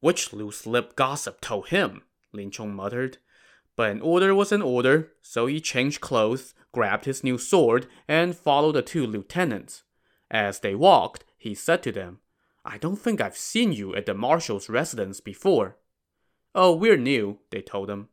Which 0.00 0.32
loose 0.32 0.66
lipped 0.66 0.96
gossip 0.96 1.40
told 1.40 1.68
him? 1.68 2.02
Lin 2.32 2.50
Chong 2.50 2.74
muttered. 2.74 3.18
But 3.76 3.90
an 3.90 4.00
order 4.00 4.34
was 4.34 4.52
an 4.52 4.62
order, 4.62 5.12
so 5.22 5.46
he 5.46 5.60
changed 5.60 6.00
clothes, 6.00 6.54
grabbed 6.72 7.04
his 7.04 7.24
new 7.24 7.38
sword, 7.38 7.86
and 8.08 8.36
followed 8.36 8.72
the 8.72 8.82
two 8.82 9.06
lieutenants. 9.06 9.84
As 10.30 10.60
they 10.60 10.74
walked, 10.74 11.24
he 11.36 11.54
said 11.54 11.82
to 11.84 11.92
them, 11.92 12.19
I 12.64 12.78
don't 12.78 12.96
think 12.96 13.20
I've 13.20 13.36
seen 13.36 13.72
you 13.72 13.94
at 13.94 14.06
the 14.06 14.14
marshal's 14.14 14.68
residence 14.68 15.20
before. 15.20 15.76
Oh, 16.54 16.74
we're 16.74 16.96
new, 16.96 17.38
they 17.50 17.62
told 17.62 17.88
him. 17.88 18.08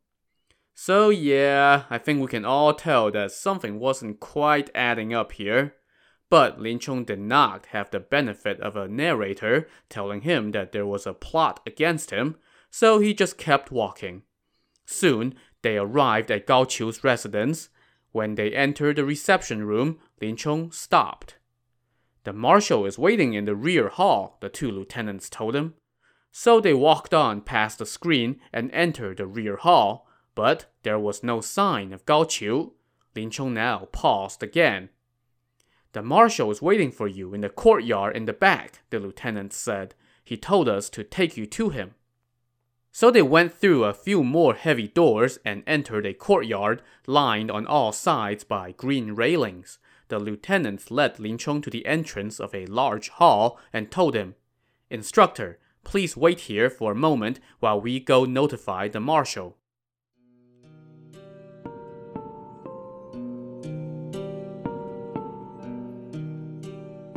So, 0.73 1.09
yeah, 1.09 1.85
I 1.89 1.97
think 1.97 2.21
we 2.21 2.27
can 2.27 2.45
all 2.45 2.73
tell 2.73 3.11
that 3.11 3.31
something 3.31 3.79
wasn't 3.79 4.19
quite 4.19 4.69
adding 4.75 5.13
up 5.13 5.31
here. 5.33 5.73
But 6.29 6.59
Lin 6.59 6.77
Chong 6.77 7.03
did 7.03 7.19
not 7.19 7.67
have 7.67 7.89
the 7.89 7.99
benefit 7.99 8.59
of 8.59 8.75
a 8.75 8.87
narrator 8.87 9.67
telling 9.89 10.21
him 10.21 10.51
that 10.51 10.73
there 10.73 10.85
was 10.85 11.07
a 11.07 11.13
plot 11.13 11.61
against 11.65 12.11
him, 12.11 12.35
so 12.69 12.99
he 12.99 13.13
just 13.13 13.37
kept 13.37 13.71
walking. 13.71 14.23
Soon, 14.85 15.35
they 15.63 15.77
arrived 15.77 16.29
at 16.29 16.45
Gao 16.45 16.65
Qiu's 16.65 17.03
residence. 17.03 17.69
When 18.11 18.35
they 18.35 18.51
entered 18.51 18.97
the 18.97 19.05
reception 19.05 19.63
room, 19.63 19.99
Lin 20.21 20.35
Chong 20.35 20.71
stopped. 20.71 21.36
The 22.23 22.33
marshal 22.33 22.85
is 22.85 22.99
waiting 22.99 23.33
in 23.33 23.45
the 23.45 23.55
rear 23.55 23.89
hall, 23.89 24.37
the 24.41 24.49
two 24.49 24.71
lieutenants 24.71 25.29
told 25.29 25.55
him. 25.55 25.75
So 26.31 26.59
they 26.59 26.73
walked 26.73 27.13
on 27.13 27.41
past 27.41 27.79
the 27.79 27.85
screen 27.85 28.39
and 28.53 28.71
entered 28.71 29.17
the 29.17 29.25
rear 29.25 29.57
hall, 29.57 30.07
but 30.35 30.65
there 30.83 30.99
was 30.99 31.23
no 31.23 31.41
sign 31.41 31.93
of 31.93 32.05
Gao 32.05 32.23
Qiu. 32.25 32.73
Lin 33.15 33.31
Chong 33.31 33.53
now 33.53 33.87
paused 33.91 34.43
again. 34.43 34.89
The 35.93 36.03
marshal 36.03 36.51
is 36.51 36.61
waiting 36.61 36.91
for 36.91 37.07
you 37.07 37.33
in 37.33 37.41
the 37.41 37.49
courtyard 37.49 38.15
in 38.15 38.25
the 38.25 38.33
back, 38.33 38.81
the 38.91 38.99
lieutenant 38.99 39.53
said. 39.53 39.95
He 40.23 40.37
told 40.37 40.69
us 40.69 40.89
to 40.91 41.03
take 41.03 41.37
you 41.37 41.45
to 41.47 41.69
him. 41.69 41.95
So 42.91 43.09
they 43.09 43.21
went 43.21 43.53
through 43.53 43.83
a 43.83 43.93
few 43.93 44.23
more 44.23 44.53
heavy 44.53 44.87
doors 44.87 45.39
and 45.45 45.63
entered 45.65 46.05
a 46.05 46.13
courtyard 46.13 46.81
lined 47.05 47.49
on 47.49 47.65
all 47.65 47.91
sides 47.91 48.43
by 48.43 48.73
green 48.73 49.13
railings. 49.13 49.79
The 50.09 50.19
lieutenants 50.19 50.89
led 50.89 51.19
Lin 51.19 51.37
Chong 51.37 51.61
to 51.61 51.69
the 51.69 51.85
entrance 51.85 52.39
of 52.39 52.55
a 52.55 52.65
large 52.67 53.09
hall 53.09 53.59
and 53.73 53.91
told 53.91 54.15
him, 54.15 54.35
Instructor, 54.89 55.59
please 55.83 56.15
wait 56.15 56.41
here 56.41 56.69
for 56.69 56.93
a 56.93 56.95
moment 56.95 57.39
while 57.59 57.79
we 57.79 57.99
go 57.99 58.23
notify 58.23 58.87
the 58.87 59.01
marshal. 59.01 59.57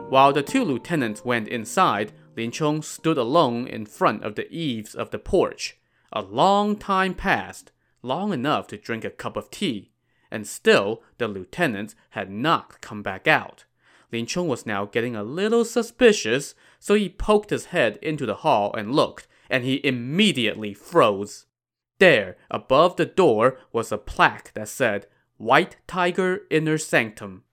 While 0.08 0.32
the 0.32 0.42
two 0.42 0.64
lieutenants 0.64 1.24
went 1.24 1.46
inside, 1.46 2.12
Lin 2.36 2.50
Chong 2.50 2.82
stood 2.82 3.16
alone 3.16 3.68
in 3.68 3.86
front 3.86 4.24
of 4.24 4.34
the 4.34 4.52
eaves 4.52 4.96
of 4.96 5.10
the 5.10 5.20
porch. 5.20 5.78
A 6.12 6.22
long 6.22 6.74
time 6.74 7.14
passed, 7.14 7.70
long 8.02 8.32
enough 8.32 8.66
to 8.68 8.76
drink 8.76 9.04
a 9.04 9.10
cup 9.10 9.36
of 9.36 9.50
tea, 9.52 9.92
and 10.30 10.46
still 10.46 11.02
the 11.18 11.28
lieutenants 11.28 11.94
had 12.10 12.30
not 12.30 12.80
come 12.80 13.02
back 13.02 13.26
out. 13.26 13.64
Lin 14.12 14.26
Chong 14.26 14.48
was 14.48 14.66
now 14.66 14.84
getting 14.84 15.14
a 15.14 15.22
little 15.22 15.64
suspicious, 15.64 16.54
so 16.78 16.94
he 16.94 17.08
poked 17.08 17.50
his 17.50 17.66
head 17.66 17.98
into 18.02 18.26
the 18.26 18.36
hall 18.36 18.74
and 18.74 18.94
looked, 18.94 19.28
and 19.48 19.64
he 19.64 19.84
immediately 19.84 20.74
froze. 20.74 21.46
There, 21.98 22.36
above 22.50 22.96
the 22.96 23.06
door, 23.06 23.58
was 23.72 23.92
a 23.92 23.98
plaque 23.98 24.52
that 24.54 24.68
said, 24.68 25.06
White 25.36 25.76
Tiger 25.86 26.42
Inner 26.50 26.78
Sanctum. 26.78 27.44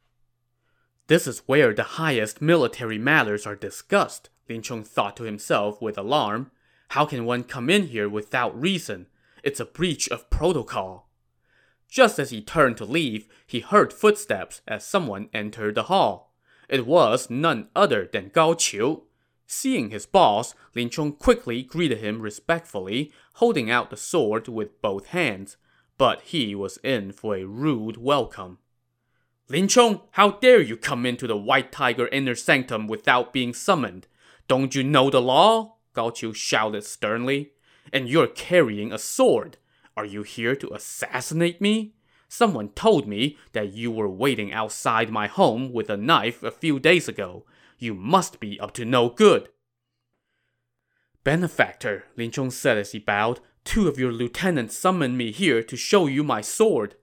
This 1.08 1.28
is 1.28 1.44
where 1.46 1.74
the 1.74 1.84
highest 1.84 2.42
military 2.42 2.98
matters 2.98 3.46
are 3.46 3.56
discussed, 3.56 4.30
Lin 4.50 4.62
Chong 4.62 4.84
thought 4.84 5.16
to 5.18 5.24
himself 5.24 5.82
with 5.82 5.98
alarm. 5.98 6.52
How 6.90 7.06
can 7.06 7.26
one 7.26 7.44
come 7.44 7.70
in 7.70 7.88
here 7.88 8.10
without 8.10 8.60
reason? 8.60 9.08
It's 9.44 9.60
a 9.60 9.66
breach 9.66 10.10
of 10.10 10.30
protocol. 10.30 11.07
Just 11.90 12.20
as 12.20 12.32
he 12.32 12.42
turned 12.42 12.78
to 12.78 12.86
leave, 12.86 13.28
he 13.46 13.62
heard 13.62 13.94
footsteps 13.94 14.62
as 14.68 14.86
someone 14.86 15.30
entered 15.34 15.76
the 15.76 15.84
hall. 15.84 16.34
It 16.70 16.86
was 16.86 17.30
none 17.30 17.70
other 17.76 18.10
than 18.12 18.30
Gao 18.30 18.54
Qiu. 18.54 19.04
Seeing 19.46 19.90
his 19.90 20.06
boss, 20.06 20.54
Lin 20.76 20.90
Chong 20.90 21.14
quickly 21.14 21.64
greeted 21.64 22.00
him 22.00 22.22
respectfully, 22.22 23.14
holding 23.36 23.72
out 23.72 23.90
the 23.90 23.96
sword 23.96 24.50
with 24.50 24.82
both 24.82 25.08
hands. 25.08 25.56
But 25.98 26.22
he 26.24 26.54
was 26.54 26.78
in 26.84 27.14
for 27.14 27.36
a 27.36 27.46
rude 27.46 27.96
welcome. 27.96 28.58
Lin 29.48 29.70
Chong, 29.70 30.02
how 30.12 30.32
dare 30.32 30.62
you 30.62 30.76
come 30.76 31.06
into 31.06 31.26
the 31.26 31.38
White 31.38 31.72
Tiger 31.72 32.10
inner 32.10 32.36
sanctum 32.36 32.88
without 32.88 33.32
being 33.32 33.54
summoned? 33.54 34.08
Don't 34.50 34.76
you 34.76 34.84
know 34.84 35.10
the 35.10 35.22
law? 35.22 35.78
Gao 35.94 36.10
Qiu 36.10 36.36
shouted 36.36 36.84
sternly. 36.84 37.54
And 37.94 38.10
you're 38.10 38.28
carrying 38.28 38.92
a 38.92 39.00
sword. 39.00 39.58
Are 39.98 40.06
you 40.06 40.22
here 40.22 40.56
to 40.56 40.72
assassinate 40.76 41.60
me? 41.60 41.96
Someone 42.30 42.70
told 42.70 43.08
me 43.08 43.36
that 43.54 43.74
you 43.74 43.90
were 43.90 44.08
waiting 44.08 44.54
outside 44.54 45.10
my 45.10 45.26
home 45.26 45.74
with 45.74 45.90
a 45.90 45.98
knife 45.98 46.44
a 46.44 46.52
few 46.52 46.80
days 46.80 47.08
ago. 47.08 47.48
You 47.80 47.96
must 47.96 48.40
be 48.40 48.60
up 48.60 48.74
to 48.74 48.86
no 48.86 49.10
good. 49.10 49.50
Benefactor, 51.24 52.06
Lin 52.16 52.30
Chong 52.30 52.52
said 52.52 52.78
as 52.78 52.92
he 52.92 53.00
bowed, 53.00 53.40
two 53.64 53.88
of 53.88 53.98
your 53.98 54.12
lieutenants 54.12 54.78
summoned 54.78 55.18
me 55.18 55.32
here 55.32 55.64
to 55.64 55.76
show 55.76 56.06
you 56.06 56.24
my 56.24 56.42
sword. 56.42 56.94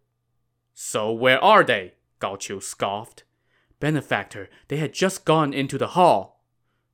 So 0.73 1.11
where 1.11 1.43
are 1.43 1.65
they? 1.65 1.95
Gao 2.21 2.37
Qiu 2.37 2.63
scoffed. 2.63 3.25
Benefactor, 3.81 4.49
they 4.69 4.77
had 4.77 4.95
just 4.95 5.25
gone 5.25 5.53
into 5.53 5.79
the 5.79 5.89
hall. 5.89 6.45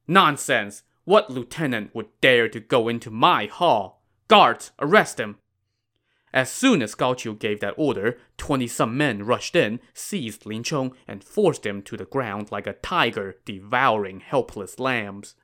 Nonsense! 0.08 0.82
What 1.04 1.30
lieutenant 1.30 1.94
would 1.94 2.08
dare 2.22 2.48
to 2.48 2.60
go 2.60 2.88
into 2.88 3.10
my 3.10 3.46
hall? 3.46 4.02
Guards, 4.28 4.70
arrest 4.78 5.20
him! 5.20 5.36
As 6.32 6.50
soon 6.50 6.80
as 6.80 6.94
Gao 6.94 7.14
Qiu 7.14 7.38
gave 7.38 7.60
that 7.60 7.74
order, 7.76 8.18
twenty 8.36 8.68
some 8.68 8.96
men 8.96 9.24
rushed 9.24 9.56
in, 9.56 9.80
seized 9.92 10.46
Lin 10.46 10.62
Chong, 10.62 10.94
and 11.08 11.24
forced 11.24 11.66
him 11.66 11.82
to 11.82 11.96
the 11.96 12.04
ground 12.04 12.52
like 12.52 12.68
a 12.68 12.74
tiger 12.74 13.38
devouring 13.44 14.20
helpless 14.20 14.78
lambs. 14.78 15.34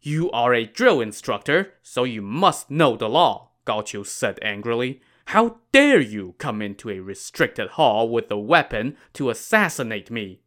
You 0.00 0.30
are 0.30 0.54
a 0.54 0.64
drill 0.64 1.00
instructor, 1.00 1.74
so 1.82 2.04
you 2.04 2.22
must 2.22 2.70
know 2.70 2.96
the 2.96 3.08
law, 3.08 3.50
Gao 3.66 3.82
Qiu 3.82 4.06
said 4.06 4.38
angrily. 4.40 5.02
How 5.26 5.58
dare 5.72 6.00
you 6.00 6.34
come 6.38 6.62
into 6.62 6.88
a 6.88 7.00
restricted 7.00 7.70
hall 7.70 8.08
with 8.08 8.30
a 8.30 8.38
weapon 8.38 8.96
to 9.14 9.28
assassinate 9.28 10.10
me? 10.10 10.40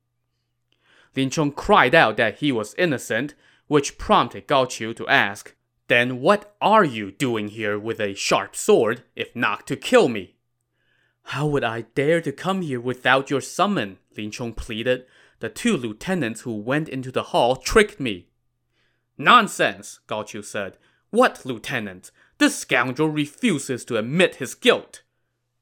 Lin 1.15 1.29
Chong 1.29 1.51
cried 1.51 1.93
out 1.93 2.17
that 2.17 2.37
he 2.37 2.51
was 2.51 2.75
innocent, 2.75 3.35
which 3.67 3.97
prompted 3.97 4.47
Gao 4.47 4.65
Qiu 4.65 4.95
to 4.95 5.07
ask, 5.07 5.53
Then 5.89 6.21
what 6.21 6.55
are 6.61 6.85
you 6.85 7.11
doing 7.11 7.47
here 7.47 7.77
with 7.77 7.99
a 7.99 8.13
sharp 8.13 8.55
sword, 8.55 9.03
if 9.15 9.35
not 9.35 9.65
to 9.67 9.75
kill 9.75 10.07
me? 10.07 10.35
How 11.23 11.47
would 11.47 11.63
I 11.63 11.81
dare 11.95 12.21
to 12.21 12.31
come 12.31 12.61
here 12.61 12.79
without 12.79 13.31
your 13.31 13.41
summon? 13.41 13.97
Lin 14.15 14.29
Chong 14.29 14.53
pleaded. 14.53 15.05
The 15.39 15.49
two 15.49 15.75
lieutenants 15.75 16.41
who 16.41 16.53
went 16.53 16.89
into 16.89 17.11
the 17.11 17.23
hall 17.23 17.55
tricked 17.55 17.99
me. 17.99 18.27
Nonsense, 19.17 19.99
Gao 20.05 20.21
Qiu 20.21 20.45
said. 20.45 20.77
What 21.09 21.43
lieutenant? 21.43 22.11
This 22.37 22.55
scoundrel 22.55 23.09
refuses 23.09 23.83
to 23.85 23.97
admit 23.97 24.35
his 24.35 24.53
guilt. 24.53 25.01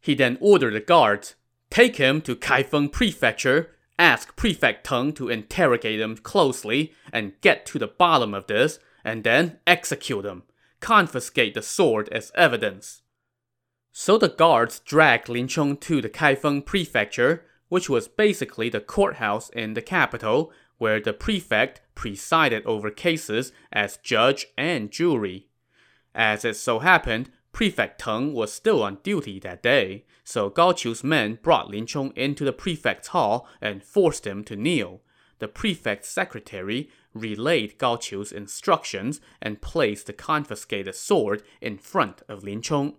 He 0.02 0.14
then 0.14 0.38
ordered 0.42 0.74
the 0.74 0.82
guards, 0.82 1.36
take 1.70 1.96
him 1.96 2.20
to 2.24 2.36
Kaifeng 2.36 2.92
Prefecture, 2.92 3.70
ask 3.98 4.36
Prefect 4.36 4.86
Teng 4.86 5.16
to 5.16 5.30
interrogate 5.30 6.02
him 6.02 6.18
closely 6.18 6.94
and 7.14 7.40
get 7.40 7.66
to 7.68 7.80
the 7.80 7.88
bottom 7.88 8.34
of 8.34 8.48
this, 8.48 8.80
and 9.08 9.24
then 9.24 9.58
execute 9.66 10.26
him. 10.26 10.44
Confiscate 10.82 11.54
the 11.54 11.62
sword 11.62 12.10
as 12.12 12.30
evidence. 12.36 13.04
So 13.94 14.18
the 14.18 14.28
guards 14.28 14.80
dragged 14.82 15.30
Lin 15.30 15.48
Chong 15.48 15.78
to 15.78 16.02
the 16.02 16.10
Kaifeng 16.10 16.66
Prefecture, 16.66 17.46
which 17.70 17.90
was 17.90 18.10
basically 18.10 18.68
the 18.68 18.82
courthouse 18.82 19.50
in 19.52 19.76
the 19.76 19.82
capital, 19.82 20.52
where 20.78 21.00
the 21.00 21.14
prefect 21.14 21.80
presided 21.96 22.66
over 22.66 22.92
cases 22.92 23.54
as 23.72 23.96
judge 23.96 24.48
and 24.58 24.92
jury. 24.92 25.48
As 26.14 26.44
it 26.44 26.58
so 26.58 26.80
happened, 26.80 27.32
Prefect 27.54 28.02
Teng 28.02 28.34
was 28.34 28.52
still 28.52 28.84
on 28.84 29.00
duty 29.04 29.40
that 29.40 29.64
day, 29.64 30.04
so 30.26 30.50
Gao 30.50 30.74
Qiu's 30.74 31.02
men 31.02 31.40
brought 31.42 31.70
Lin 31.70 31.88
Chong 31.88 32.12
into 32.18 32.44
the 32.44 32.52
prefect's 32.52 33.08
hall 33.08 33.48
and 33.62 33.82
forced 33.82 34.28
him 34.28 34.44
to 34.44 34.58
kneel. 34.58 35.02
The 35.40 35.48
prefect's 35.48 36.10
secretary 36.10 36.90
relayed 37.20 37.78
Gao 37.78 37.96
Qiu's 37.96 38.32
instructions 38.32 39.20
and 39.42 39.62
placed 39.62 40.08
the 40.08 40.14
confiscated 40.14 40.96
sword 40.96 41.44
in 41.62 41.78
front 41.78 42.22
of 42.28 42.44
Lin 42.44 42.62
Chong. 42.62 42.96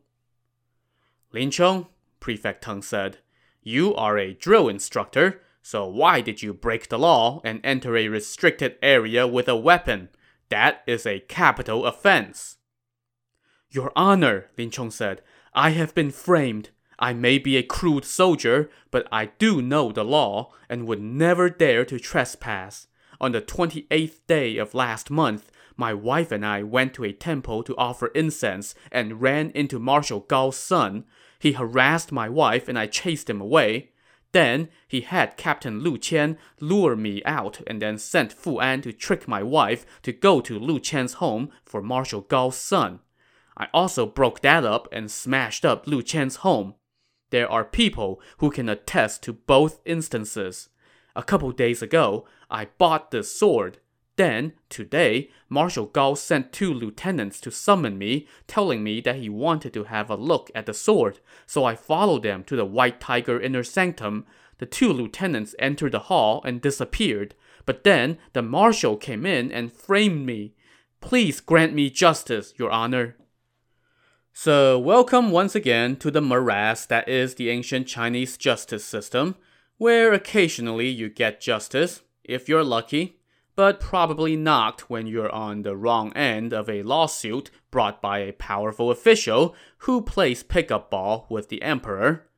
Lin 1.32 1.50
Chong, 1.50 1.86
Prefect 2.20 2.64
Teng 2.64 2.82
said, 2.82 3.18
you 3.62 3.94
are 3.96 4.16
a 4.16 4.32
drill 4.32 4.68
instructor, 4.68 5.42
so 5.60 5.86
why 5.86 6.22
did 6.22 6.42
you 6.42 6.54
break 6.54 6.88
the 6.88 6.98
law 6.98 7.40
and 7.44 7.60
enter 7.62 7.96
a 7.96 8.08
restricted 8.08 8.76
area 8.82 9.26
with 9.26 9.46
a 9.48 9.56
weapon? 9.56 10.08
That 10.48 10.82
is 10.86 11.04
a 11.04 11.20
capital 11.20 11.84
offense. 11.84 12.56
Your 13.70 13.92
Honor, 13.94 14.46
Lin 14.56 14.70
Chong 14.70 14.90
said, 14.90 15.20
I 15.52 15.70
have 15.70 15.94
been 15.94 16.10
framed. 16.10 16.70
I 16.98 17.12
may 17.12 17.38
be 17.38 17.56
a 17.56 17.62
crude 17.62 18.04
soldier, 18.04 18.70
but 18.90 19.06
I 19.12 19.26
do 19.38 19.60
know 19.60 19.92
the 19.92 20.04
law 20.04 20.52
and 20.68 20.86
would 20.86 21.02
never 21.02 21.50
dare 21.50 21.84
to 21.84 21.98
trespass. 21.98 22.87
On 23.20 23.32
the 23.32 23.42
28th 23.42 24.20
day 24.26 24.58
of 24.58 24.74
last 24.74 25.10
month, 25.10 25.50
my 25.76 25.92
wife 25.92 26.30
and 26.30 26.46
I 26.46 26.62
went 26.62 26.94
to 26.94 27.04
a 27.04 27.12
temple 27.12 27.62
to 27.64 27.76
offer 27.76 28.08
incense 28.08 28.74
and 28.92 29.20
ran 29.20 29.50
into 29.50 29.78
Marshal 29.78 30.20
Gao's 30.20 30.56
son. 30.56 31.04
He 31.38 31.52
harassed 31.52 32.12
my 32.12 32.28
wife 32.28 32.68
and 32.68 32.78
I 32.78 32.86
chased 32.86 33.28
him 33.28 33.40
away. 33.40 33.90
Then 34.32 34.68
he 34.86 35.00
had 35.00 35.36
Captain 35.36 35.80
Lu 35.80 35.96
Qian 35.96 36.36
lure 36.60 36.94
me 36.94 37.22
out 37.24 37.60
and 37.66 37.80
then 37.80 37.98
sent 37.98 38.32
Fu 38.32 38.60
An 38.60 38.82
to 38.82 38.92
trick 38.92 39.26
my 39.26 39.42
wife 39.42 39.86
to 40.02 40.12
go 40.12 40.40
to 40.40 40.58
Lu 40.58 40.78
Qian's 40.78 41.14
home 41.14 41.50
for 41.64 41.82
Marshal 41.82 42.20
Gao's 42.20 42.56
son. 42.56 43.00
I 43.56 43.68
also 43.72 44.06
broke 44.06 44.42
that 44.42 44.64
up 44.64 44.86
and 44.92 45.10
smashed 45.10 45.64
up 45.64 45.86
Lu 45.86 46.02
Qian's 46.02 46.36
home. 46.36 46.74
There 47.30 47.50
are 47.50 47.64
people 47.64 48.20
who 48.38 48.50
can 48.50 48.68
attest 48.68 49.22
to 49.24 49.32
both 49.32 49.80
instances. 49.84 50.68
A 51.18 51.24
couple 51.24 51.50
days 51.50 51.82
ago, 51.82 52.26
I 52.48 52.68
bought 52.78 53.10
this 53.10 53.34
sword. 53.34 53.78
Then, 54.14 54.52
today, 54.68 55.30
Marshal 55.48 55.86
Gao 55.86 56.14
sent 56.14 56.52
two 56.52 56.72
lieutenants 56.72 57.40
to 57.40 57.50
summon 57.50 57.98
me, 57.98 58.28
telling 58.46 58.84
me 58.84 59.00
that 59.00 59.16
he 59.16 59.28
wanted 59.28 59.72
to 59.72 59.84
have 59.84 60.10
a 60.10 60.14
look 60.14 60.48
at 60.54 60.66
the 60.66 60.72
sword, 60.72 61.18
so 61.44 61.64
I 61.64 61.74
followed 61.74 62.22
them 62.22 62.44
to 62.44 62.54
the 62.54 62.64
White 62.64 63.00
Tiger 63.00 63.40
inner 63.40 63.64
sanctum. 63.64 64.26
The 64.58 64.66
two 64.66 64.92
lieutenants 64.92 65.56
entered 65.58 65.90
the 65.90 66.06
hall 66.06 66.40
and 66.44 66.60
disappeared, 66.60 67.34
but 67.66 67.82
then 67.82 68.18
the 68.32 68.42
marshal 68.42 68.96
came 68.96 69.26
in 69.26 69.50
and 69.50 69.72
framed 69.72 70.24
me. 70.24 70.54
Please 71.00 71.40
grant 71.40 71.74
me 71.74 71.90
justice, 71.90 72.54
Your 72.56 72.70
Honor. 72.70 73.16
So, 74.32 74.78
welcome 74.78 75.32
once 75.32 75.56
again 75.56 75.96
to 75.96 76.12
the 76.12 76.22
morass 76.22 76.86
that 76.86 77.08
is 77.08 77.34
the 77.34 77.50
ancient 77.50 77.88
Chinese 77.88 78.36
justice 78.36 78.84
system, 78.84 79.34
where 79.78 80.12
occasionally 80.12 80.88
you 80.88 81.08
get 81.08 81.40
justice, 81.40 82.02
if 82.24 82.48
you're 82.48 82.64
lucky, 82.64 83.20
but 83.54 83.80
probably 83.80 84.36
not 84.36 84.82
when 84.90 85.06
you're 85.06 85.30
on 85.30 85.62
the 85.62 85.76
wrong 85.76 86.12
end 86.12 86.52
of 86.52 86.68
a 86.68 86.82
lawsuit 86.82 87.50
brought 87.70 88.02
by 88.02 88.18
a 88.18 88.32
powerful 88.32 88.90
official 88.90 89.54
who 89.78 90.02
plays 90.02 90.42
pickup 90.42 90.90
ball 90.90 91.26
with 91.30 91.48
the 91.48 91.62
emperor. 91.62 92.28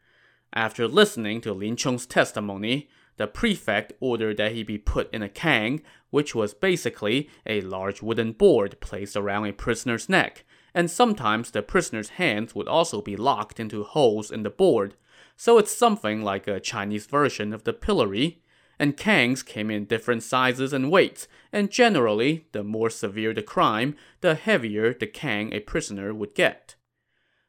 After 0.52 0.86
listening 0.86 1.40
to 1.42 1.52
Lin 1.52 1.76
Chong's 1.76 2.06
testimony, 2.06 2.88
the 3.16 3.26
prefect 3.26 3.92
ordered 4.00 4.38
that 4.38 4.52
he 4.52 4.62
be 4.62 4.78
put 4.78 5.12
in 5.12 5.22
a 5.22 5.28
kang, 5.28 5.82
which 6.08 6.34
was 6.34 6.54
basically 6.54 7.28
a 7.46 7.60
large 7.60 8.02
wooden 8.02 8.32
board 8.32 8.80
placed 8.80 9.16
around 9.16 9.46
a 9.46 9.52
prisoner's 9.52 10.08
neck, 10.08 10.44
and 10.74 10.90
sometimes 10.90 11.50
the 11.50 11.62
prisoner's 11.62 12.10
hands 12.10 12.54
would 12.54 12.68
also 12.68 13.02
be 13.02 13.16
locked 13.16 13.60
into 13.60 13.84
holes 13.84 14.30
in 14.30 14.42
the 14.42 14.50
board, 14.50 14.94
so 15.40 15.56
it's 15.56 15.74
something 15.74 16.20
like 16.20 16.46
a 16.46 16.60
Chinese 16.60 17.06
version 17.06 17.54
of 17.54 17.64
the 17.64 17.72
pillory 17.72 18.42
and 18.78 18.98
kangs 18.98 19.42
came 19.42 19.70
in 19.70 19.86
different 19.86 20.22
sizes 20.22 20.74
and 20.74 20.90
weights, 20.90 21.28
and 21.50 21.70
generally, 21.70 22.44
the 22.52 22.62
more 22.62 22.90
severe 22.90 23.32
the 23.32 23.40
crime, 23.42 23.96
the 24.20 24.34
heavier 24.34 24.92
the 24.92 25.06
kang 25.06 25.50
a 25.54 25.60
prisoner 25.60 26.12
would 26.12 26.34
get. 26.34 26.74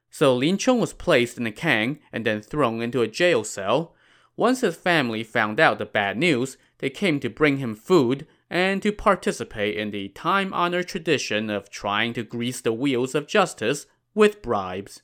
So 0.10 0.34
Lin 0.34 0.58
Chong 0.58 0.80
was 0.80 0.94
placed 0.94 1.38
in 1.38 1.46
a 1.46 1.52
kang 1.52 2.00
and 2.14 2.26
then 2.26 2.42
thrown 2.42 2.82
into 2.82 3.02
a 3.02 3.10
jail 3.10 3.44
cell. 3.44 3.94
Once 4.38 4.62
his 4.62 4.78
family 4.78 5.22
found 5.22 5.60
out 5.60 5.78
the 5.78 5.86
bad 5.86 6.18
news, 6.18 6.56
they 6.78 6.90
came 6.90 7.20
to 7.20 7.30
bring 7.30 7.58
him 7.58 7.76
food 7.76 8.26
and 8.50 8.82
to 8.84 8.94
participate 8.94 9.76
in 9.76 9.92
the 9.92 10.08
time 10.08 10.54
honored 10.54 10.88
tradition 10.88 11.50
of 11.50 11.70
trying 11.70 12.14
to 12.14 12.24
grease 12.24 12.62
the 12.62 12.72
wheels 12.72 13.14
of 13.16 13.28
justice 13.28 13.86
with 14.16 14.42
bribes. 14.42 15.02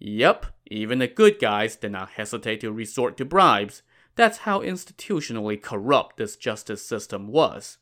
Yup, 0.00 0.55
even 0.66 0.98
the 0.98 1.08
good 1.08 1.38
guys 1.38 1.76
did 1.76 1.92
not 1.92 2.10
hesitate 2.10 2.60
to 2.60 2.72
resort 2.72 3.16
to 3.16 3.24
bribes. 3.24 3.82
That's 4.14 4.38
how 4.38 4.60
institutionally 4.60 5.60
corrupt 5.60 6.16
this 6.16 6.36
justice 6.36 6.84
system 6.84 7.28
was. 7.28 7.78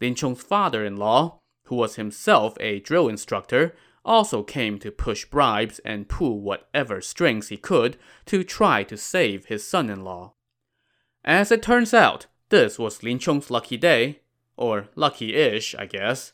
Lin 0.00 0.14
Chong's 0.14 0.42
father 0.42 0.84
in 0.84 0.96
law, 0.96 1.40
who 1.64 1.76
was 1.76 1.96
himself 1.96 2.56
a 2.60 2.80
drill 2.80 3.08
instructor, 3.08 3.74
also 4.04 4.42
came 4.42 4.78
to 4.78 4.90
push 4.90 5.24
bribes 5.24 5.80
and 5.80 6.08
pull 6.08 6.40
whatever 6.40 7.00
strings 7.00 7.48
he 7.48 7.56
could 7.56 7.96
to 8.26 8.42
try 8.42 8.82
to 8.82 8.96
save 8.96 9.46
his 9.46 9.66
son 9.66 9.90
in 9.90 10.02
law. 10.02 10.32
As 11.24 11.52
it 11.52 11.62
turns 11.62 11.92
out, 11.92 12.26
this 12.48 12.78
was 12.78 13.02
Lin 13.02 13.18
Chong's 13.18 13.50
lucky 13.50 13.76
day, 13.76 14.20
or 14.56 14.88
lucky 14.94 15.34
ish, 15.34 15.74
I 15.74 15.86
guess. 15.86 16.32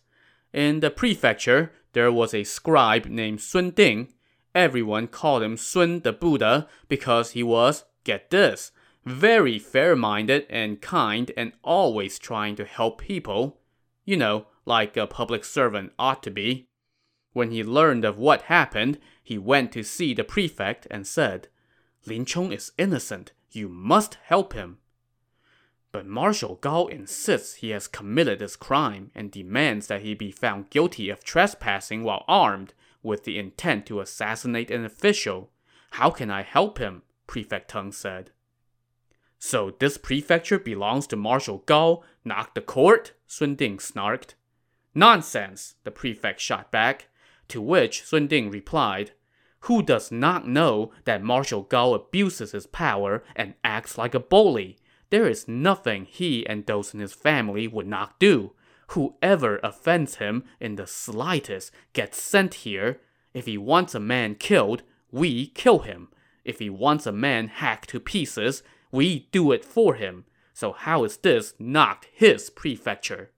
In 0.52 0.80
the 0.80 0.90
prefecture, 0.90 1.72
there 1.94 2.12
was 2.12 2.32
a 2.32 2.44
scribe 2.44 3.06
named 3.06 3.40
Sun 3.40 3.70
Ding. 3.70 4.13
Everyone 4.54 5.08
called 5.08 5.42
him 5.42 5.56
Sun 5.56 6.00
the 6.00 6.12
Buddha 6.12 6.68
because 6.88 7.32
he 7.32 7.42
was, 7.42 7.84
get 8.04 8.30
this, 8.30 8.70
very 9.04 9.58
fair 9.58 9.96
minded 9.96 10.46
and 10.48 10.80
kind 10.80 11.32
and 11.36 11.52
always 11.62 12.18
trying 12.18 12.54
to 12.56 12.64
help 12.64 13.00
people. 13.00 13.58
You 14.04 14.16
know, 14.16 14.46
like 14.64 14.96
a 14.96 15.06
public 15.06 15.44
servant 15.44 15.92
ought 15.98 16.22
to 16.22 16.30
be. 16.30 16.68
When 17.32 17.50
he 17.50 17.64
learned 17.64 18.04
of 18.04 18.18
what 18.18 18.42
happened, 18.42 18.98
he 19.22 19.38
went 19.38 19.72
to 19.72 19.82
see 19.82 20.14
the 20.14 20.24
prefect 20.24 20.86
and 20.90 21.06
said, 21.06 21.48
Lin 22.06 22.24
Chong 22.24 22.52
is 22.52 22.72
innocent. 22.78 23.32
You 23.50 23.68
must 23.68 24.18
help 24.24 24.52
him. 24.52 24.78
But 25.90 26.06
Marshal 26.06 26.56
Gao 26.56 26.86
insists 26.86 27.54
he 27.54 27.70
has 27.70 27.88
committed 27.88 28.38
this 28.38 28.56
crime 28.56 29.10
and 29.14 29.30
demands 29.30 29.86
that 29.86 30.02
he 30.02 30.14
be 30.14 30.30
found 30.30 30.70
guilty 30.70 31.08
of 31.08 31.24
trespassing 31.24 32.02
while 32.02 32.24
armed 32.28 32.74
with 33.04 33.22
the 33.24 33.38
intent 33.38 33.86
to 33.86 34.00
assassinate 34.00 34.70
an 34.70 34.84
official. 34.84 35.50
How 35.92 36.10
can 36.10 36.30
I 36.30 36.42
help 36.42 36.78
him? 36.78 37.02
Prefect 37.28 37.70
Teng 37.70 37.94
said. 37.94 38.32
So 39.38 39.74
this 39.78 39.98
prefecture 39.98 40.58
belongs 40.58 41.06
to 41.08 41.16
Marshal 41.16 41.58
Gao, 41.66 42.02
not 42.24 42.54
the 42.54 42.60
court? 42.60 43.12
Sun 43.26 43.56
Ding 43.56 43.76
snarked. 43.76 44.34
Nonsense, 44.94 45.74
the 45.84 45.90
prefect 45.90 46.40
shot 46.40 46.72
back. 46.72 47.08
To 47.48 47.60
which 47.60 48.04
Sun 48.04 48.28
Ding 48.28 48.50
replied, 48.50 49.12
Who 49.60 49.82
does 49.82 50.10
not 50.10 50.48
know 50.48 50.92
that 51.04 51.22
Marshal 51.22 51.62
Gao 51.62 51.92
abuses 51.92 52.52
his 52.52 52.66
power 52.66 53.22
and 53.36 53.54
acts 53.62 53.98
like 53.98 54.14
a 54.14 54.20
bully? 54.20 54.78
There 55.10 55.28
is 55.28 55.46
nothing 55.46 56.06
he 56.06 56.46
and 56.46 56.64
those 56.64 56.94
in 56.94 57.00
his 57.00 57.12
family 57.12 57.68
would 57.68 57.86
not 57.86 58.18
do. 58.18 58.52
Whoever 58.88 59.58
offends 59.62 60.16
him 60.16 60.44
in 60.60 60.76
the 60.76 60.86
slightest 60.86 61.72
gets 61.92 62.20
sent 62.22 62.54
here. 62.54 63.00
If 63.32 63.46
he 63.46 63.58
wants 63.58 63.94
a 63.94 64.00
man 64.00 64.34
killed, 64.34 64.82
we 65.10 65.48
kill 65.48 65.80
him. 65.80 66.08
If 66.44 66.58
he 66.58 66.68
wants 66.68 67.06
a 67.06 67.12
man 67.12 67.48
hacked 67.48 67.88
to 67.90 68.00
pieces, 68.00 68.62
we 68.92 69.28
do 69.32 69.52
it 69.52 69.64
for 69.64 69.94
him. 69.94 70.24
So 70.52 70.72
how 70.72 71.04
is 71.04 71.16
this 71.16 71.54
not 71.58 72.06
his 72.12 72.50
prefecture? 72.50 73.30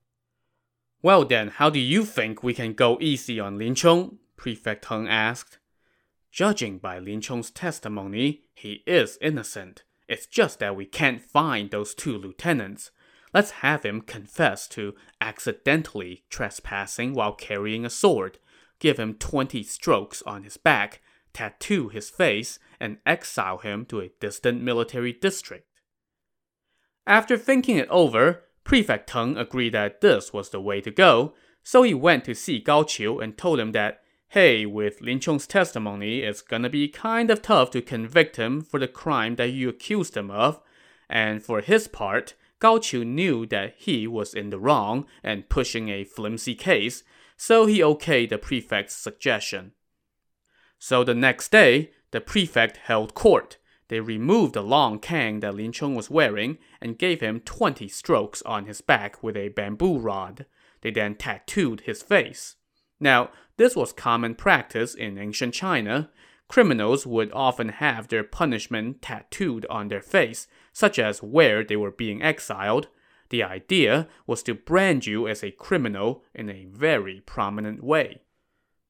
Well 1.03 1.25
then, 1.25 1.49
how 1.49 1.71
do 1.71 1.79
you 1.79 2.05
think 2.05 2.43
we 2.43 2.53
can 2.53 2.73
go 2.73 2.99
easy 3.01 3.39
on 3.39 3.59
Lin 3.59 3.75
Chong? 3.75 4.19
Prefect 4.37 4.85
Teng 4.85 5.09
asked. 5.09 5.59
Judging 6.31 6.79
by 6.79 6.99
Lin 6.99 7.21
Chong's 7.21 7.51
testimony, 7.51 8.43
he 8.55 8.83
is 8.87 9.17
innocent. 9.23 9.85
It's 10.09 10.27
just 10.27 10.59
that 10.59 10.77
we 10.77 10.85
can't 10.85 11.23
find 11.23 11.71
those 11.71 11.95
two 11.95 12.19
lieutenants. 12.19 12.91
Let's 13.35 13.51
have 13.51 13.85
him 13.85 14.01
confess 14.01 14.69
to 14.69 14.95
accidentally 15.21 16.25
trespassing 16.31 17.13
while 17.15 17.33
carrying 17.33 17.85
a 17.85 17.91
sword, 17.91 18.39
give 18.79 18.99
him 18.99 19.15
20 19.15 19.63
strokes 19.63 20.23
on 20.23 20.45
his 20.45 20.57
back, 20.57 21.01
tattoo 21.33 21.89
his 21.89 22.09
face, 22.09 22.59
and 22.81 22.99
exile 23.05 23.59
him 23.59 23.85
to 23.87 24.01
a 24.01 24.11
distant 24.21 24.63
military 24.63 25.13
district. 25.13 25.67
After 27.07 27.37
thinking 27.37 27.77
it 27.77 27.89
over, 27.89 28.45
Prefect 28.65 29.09
Teng 29.09 29.39
agreed 29.39 29.75
that 29.75 30.01
this 30.01 30.33
was 30.33 30.51
the 30.51 30.61
way 30.61 30.81
to 30.81 30.91
go, 30.91 31.35
so 31.63 31.83
he 31.83 31.95
went 31.95 32.25
to 32.25 32.35
see 32.35 32.59
Gao 32.59 32.83
Qiu 32.83 33.23
and 33.23 33.37
told 33.37 33.61
him 33.61 33.73
that, 33.73 34.01
hey, 34.29 34.67
with 34.67 35.01
Lin 35.01 35.21
Chong's 35.21 35.47
testimony, 35.47 36.21
it's 36.21 36.43
gonna 36.43 36.69
be 36.69 36.89
kind 36.89 37.31
of 37.31 37.43
tough 37.43 37.71
to 37.73 37.83
convict 37.83 38.37
him 38.37 38.61
for 38.61 38.81
the 38.81 38.89
crime 38.89 39.37
that 39.37 39.51
you 39.51 39.69
accused 39.69 40.17
him 40.17 40.31
of, 40.31 40.61
and 41.09 41.45
for 41.45 41.61
his 41.61 41.87
part, 41.87 42.35
Gao 42.59 42.79
Qiu 42.79 43.05
knew 43.05 43.47
that 43.47 43.75
he 43.77 44.07
was 44.07 44.35
in 44.35 44.51
the 44.51 44.59
wrong 44.59 45.07
and 45.23 45.49
pushing 45.49 45.89
a 45.89 46.05
flimsy 46.05 46.55
case, 46.55 47.03
so 47.37 47.67
he 47.67 47.81
okayed 47.81 48.31
the 48.31 48.39
prefect's 48.39 48.97
suggestion. 48.97 49.73
So 50.79 51.05
the 51.05 51.15
next 51.15 51.51
day, 51.51 51.91
the 52.11 52.21
prefect 52.21 52.79
held 52.79 53.15
court. 53.15 53.59
They 53.89 54.01
removed 54.01 54.55
the 54.55 54.63
long 54.63 54.99
kang 54.99 55.41
that 55.41 55.55
Lin 55.55 55.73
Chong 55.73 55.95
was 55.95 56.11
wearing 56.11 56.59
and 56.81 56.99
gave 56.99 57.21
him 57.21 57.41
20 57.41 57.89
strokes 57.89 58.43
on 58.43 58.67
his 58.67 58.81
back 58.81 59.23
with 59.23 59.37
a 59.37 59.49
bamboo 59.49 59.99
rod. 59.99 60.47
They 60.81 60.91
then 60.91 61.15
tattooed 61.15 61.83
his 61.83 62.03
face. 62.03 62.57
Now, 62.99 63.31
this 63.57 63.77
was 63.77 63.93
common 63.93 64.35
practice 64.35 64.95
in 64.95 65.19
ancient 65.19 65.55
China. 65.55 66.11
Criminals 66.49 67.07
would 67.07 67.31
often 67.33 67.69
have 67.69 68.09
their 68.09 68.25
punishment 68.25 69.03
tattooed 69.03 69.67
on 69.67 69.89
their 69.89 70.03
face, 70.03 70.47
such 70.77 70.99
as 70.99 71.23
where 71.23 71.65
they 71.65 71.75
were 71.75 71.91
being 71.91 72.23
exiled. 72.23 72.89
The 73.31 73.43
idea 73.43 74.09
was 74.27 74.43
to 74.43 74.53
brand 74.53 75.07
you 75.07 75.27
as 75.27 75.43
a 75.43 75.51
criminal 75.51 76.23
in 76.35 76.51
a 76.51 76.67
very 76.67 77.23
prominent 77.25 77.83
way. 77.83 78.21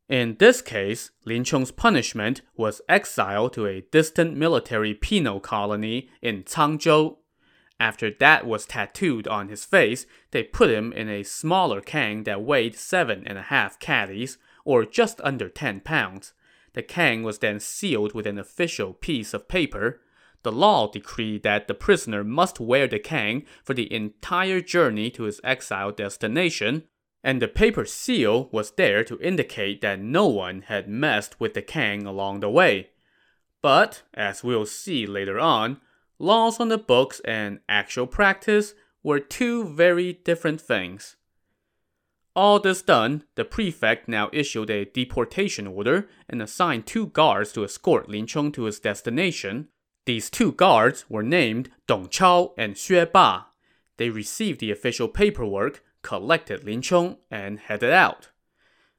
In 0.09 0.35
this 0.40 0.61
case, 0.61 1.12
Lin 1.25 1.44
Chong's 1.44 1.70
punishment 1.70 2.42
was 2.57 2.81
exile 2.88 3.49
to 3.51 3.66
a 3.66 3.83
distant 3.92 4.37
military 4.37 4.94
penal 4.94 5.38
colony 5.38 6.09
in 6.20 6.42
Cangzhou. 6.42 7.18
After 7.79 8.11
that 8.11 8.44
was 8.44 8.66
tattooed 8.66 9.29
on 9.29 9.49
his 9.49 9.64
face, 9.64 10.07
they 10.33 10.42
put 10.42 10.70
him 10.70 10.92
in 10.92 11.09
a 11.09 11.22
smaller 11.22 11.81
kang 11.81 12.25
that 12.25 12.42
weighed 12.42 12.75
seven 12.75 13.22
and 13.25 13.38
a 13.38 13.42
half 13.42 13.79
catties, 13.79 14.38
or 14.64 14.85
just 14.85 15.20
under 15.22 15.49
10 15.49 15.83
pounds. 15.83 16.33
The 16.72 16.83
kang 16.83 17.22
was 17.22 17.38
then 17.38 17.61
sealed 17.61 18.12
with 18.12 18.27
an 18.27 18.40
official 18.40 18.92
piece 18.92 19.33
of 19.33 19.46
paper. 19.46 20.01
The 20.47 20.53
law 20.53 20.87
decreed 20.87 21.43
that 21.43 21.67
the 21.67 21.75
prisoner 21.75 22.23
must 22.23 22.61
wear 22.61 22.87
the 22.87 23.01
kang 23.01 23.45
for 23.65 23.75
the 23.75 23.93
entire 23.93 24.61
journey 24.61 25.11
to 25.11 25.25
his 25.25 25.41
exile 25.43 25.91
destination, 25.91 26.85
and 27.25 27.43
the 27.43 27.49
paper 27.49 27.85
seal 27.85 28.49
was 28.53 28.71
there 28.71 29.03
to 29.03 29.19
indicate 29.19 29.81
that 29.81 29.99
no 29.99 30.29
one 30.29 30.63
had 30.69 30.89
messed 30.89 31.41
with 31.41 31.55
the 31.55 31.63
kang 31.63 32.07
along 32.07 32.39
the 32.39 32.49
way. 32.49 32.91
But, 33.61 34.05
as 34.15 34.45
we'll 34.45 34.67
see 34.67 35.05
later 35.05 35.41
on, 35.41 35.81
laws 36.17 36.61
on 36.61 36.69
the 36.69 36.79
books 36.79 37.21
and 37.25 37.59
actual 37.69 38.07
practice 38.07 38.73
were 39.03 39.19
two 39.19 39.65
very 39.65 40.13
different 40.13 40.61
things. 40.61 41.17
All 42.37 42.61
this 42.61 42.83
done, 42.83 43.25
the 43.35 43.45
prefect 43.45 44.07
now 44.07 44.31
issued 44.33 44.71
a 44.71 44.85
deportation 44.85 45.67
order 45.67 46.09
and 46.29 46.41
assigned 46.41 46.87
two 46.87 47.09
guards 47.09 47.51
to 47.55 47.65
escort 47.65 48.09
Lin 48.09 48.29
Chong 48.29 48.53
to 48.53 48.63
his 48.63 48.79
destination. 48.79 49.71
These 50.07 50.31
two 50.31 50.53
guards 50.53 51.05
were 51.09 51.23
named 51.23 51.71
Dong 51.87 52.09
Chao 52.09 52.55
and 52.57 52.75
Xue 52.75 53.11
Ba. 53.12 53.47
They 53.97 54.09
received 54.09 54.61
the 54.61 54.71
official 54.71 55.09
paperwork, 55.09 55.83
collected 56.03 56.64
Lin 56.64 56.81
Chong, 56.81 57.19
and 57.31 57.59
headed 57.59 57.92
out. 57.92 58.31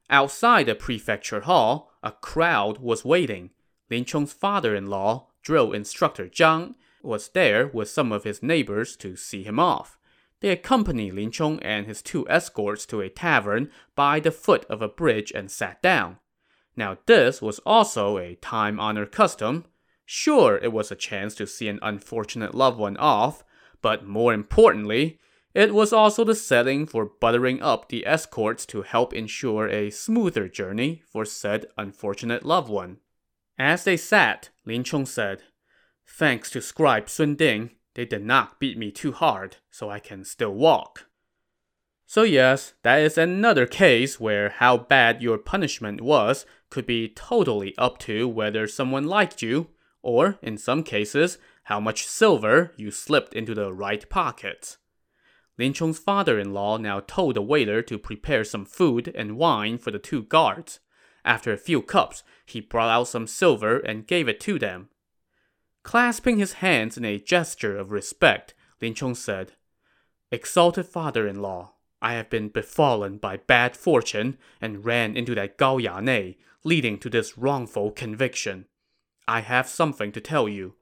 Outside 0.10 0.66
the 0.66 0.76
prefecture 0.76 1.42
hall, 1.42 1.92
a 2.04 2.12
crowd 2.12 2.80
was 2.80 3.06
waiting. 3.06 3.52
Lin 3.90 4.04
Chong's 4.04 4.34
father-in-law, 4.34 5.28
drill 5.42 5.72
instructor 5.72 6.28
Zhang, 6.28 6.76
was 7.02 7.30
there 7.30 7.68
with 7.68 7.90
some 7.90 8.12
of 8.12 8.26
his 8.26 8.44
neighbors 8.44 8.98
to 8.98 9.16
see 9.16 9.44
him 9.44 9.60
off. 9.60 9.98
They 10.42 10.50
accompanied 10.50 11.14
Lin 11.14 11.32
Chong 11.32 11.60
and 11.62 11.86
his 11.86 12.02
two 12.02 12.28
escorts 12.30 12.86
to 12.88 13.00
a 13.00 13.10
tavern 13.10 13.72
by 13.96 14.20
the 14.20 14.32
foot 14.32 14.66
of 14.66 14.82
a 14.82 14.90
bridge 14.90 15.32
and 15.34 15.50
sat 15.50 15.82
down. 15.82 16.18
Now, 16.76 16.98
this 17.06 17.42
was 17.42 17.60
also 17.60 18.18
a 18.18 18.36
time 18.36 18.78
honored 18.80 19.14
custom. 19.14 19.66
Sure, 20.10 20.58
it 20.64 20.72
was 20.72 20.90
a 20.90 20.96
chance 20.96 21.36
to 21.36 21.46
see 21.46 21.68
an 21.68 21.80
unfortunate 21.82 22.56
loved 22.56 22.80
one 22.80 22.96
off, 22.96 23.44
but 23.82 24.08
more 24.08 24.34
importantly, 24.34 25.20
it 25.54 25.74
was 25.74 25.92
also 25.92 26.24
the 26.24 26.34
setting 26.34 26.86
for 26.86 27.12
buttering 27.20 27.62
up 27.62 27.90
the 27.90 28.08
escorts 28.08 28.66
to 28.68 28.84
help 28.84 29.14
ensure 29.14 29.68
a 29.68 29.90
smoother 29.90 30.48
journey 30.48 31.04
for 31.12 31.26
said 31.26 31.66
unfortunate 31.78 32.46
loved 32.46 32.70
one. 32.70 33.00
As 33.60 33.84
they 33.84 33.98
sat, 33.98 34.50
Lin 34.66 34.86
Chong 34.86 35.06
said, 35.06 35.44
Thanks 36.08 36.50
to 36.52 36.62
scribe 36.62 37.10
Sun 37.10 37.36
Ding, 37.36 37.72
they 37.96 38.06
did 38.06 38.24
not 38.24 38.62
beat 38.62 38.78
me 38.78 38.92
too 38.92 39.12
hard, 39.12 39.58
so 39.70 39.90
I 39.90 40.00
can 40.00 40.24
still 40.24 40.54
walk. 40.54 41.08
So, 42.06 42.24
yes, 42.24 42.76
that 42.84 43.02
is 43.02 43.18
another 43.18 43.66
case 43.66 44.22
where 44.22 44.52
how 44.52 44.78
bad 44.78 45.22
your 45.22 45.38
punishment 45.38 46.00
was 46.00 46.46
could 46.70 46.86
be 46.86 47.10
totally 47.10 47.78
up 47.78 47.98
to 48.00 48.26
whether 48.26 48.68
someone 48.68 49.04
liked 49.04 49.42
you, 49.42 49.72
or, 50.08 50.40
in 50.42 50.58
some 50.58 50.84
cases, 50.84 51.38
how 51.64 51.82
much 51.82 52.08
silver 52.08 52.72
you 52.78 52.90
slipped 52.90 53.34
into 53.34 53.54
the 53.54 53.74
right 53.74 54.10
pockets. 54.10 54.78
Lin 55.58 55.74
Chong's 55.74 56.00
father 56.00 56.40
in 56.40 56.54
law 56.54 56.78
now 56.78 57.02
told 57.02 57.36
the 57.36 57.42
waiter 57.42 57.82
to 57.82 58.00
prepare 58.00 58.46
some 58.46 58.64
food 58.64 59.12
and 59.14 59.38
wine 59.38 59.78
for 59.78 59.92
the 59.92 60.00
two 60.00 60.24
guards. 60.24 60.80
After 61.26 61.52
a 61.52 61.58
few 61.58 61.82
cups, 61.82 62.24
he 62.46 62.62
brought 62.62 62.90
out 62.90 63.10
some 63.10 63.28
silver 63.28 63.80
and 63.80 64.08
gave 64.08 64.30
it 64.30 64.40
to 64.42 64.58
them. 64.58 64.88
Clasping 65.84 66.38
his 66.38 66.54
hands 66.54 66.98
in 66.98 67.04
a 67.04 67.20
gesture 67.20 67.78
of 67.78 67.92
respect, 67.92 68.54
Lin 68.82 68.94
Chong 68.94 69.14
said, 69.14 69.56
Exalted 70.32 70.86
father-in-law, 70.86 71.74
I 72.02 72.14
have 72.14 72.30
been 72.30 72.48
befallen 72.48 73.18
by 73.18 73.38
bad 73.38 73.76
fortune 73.76 74.38
and 74.62 74.86
ran 74.86 75.18
into 75.18 75.36
that 75.36 75.58
Gao 75.58 75.80
Yanei, 75.80 76.38
leading 76.64 76.98
to 77.00 77.10
this 77.10 77.38
wrongful 77.38 77.92
conviction. 77.92 78.68
I 79.28 79.42
have 79.42 79.68
something 79.68 80.12
to 80.14 80.22
tell 80.22 80.48
you. 80.48 80.76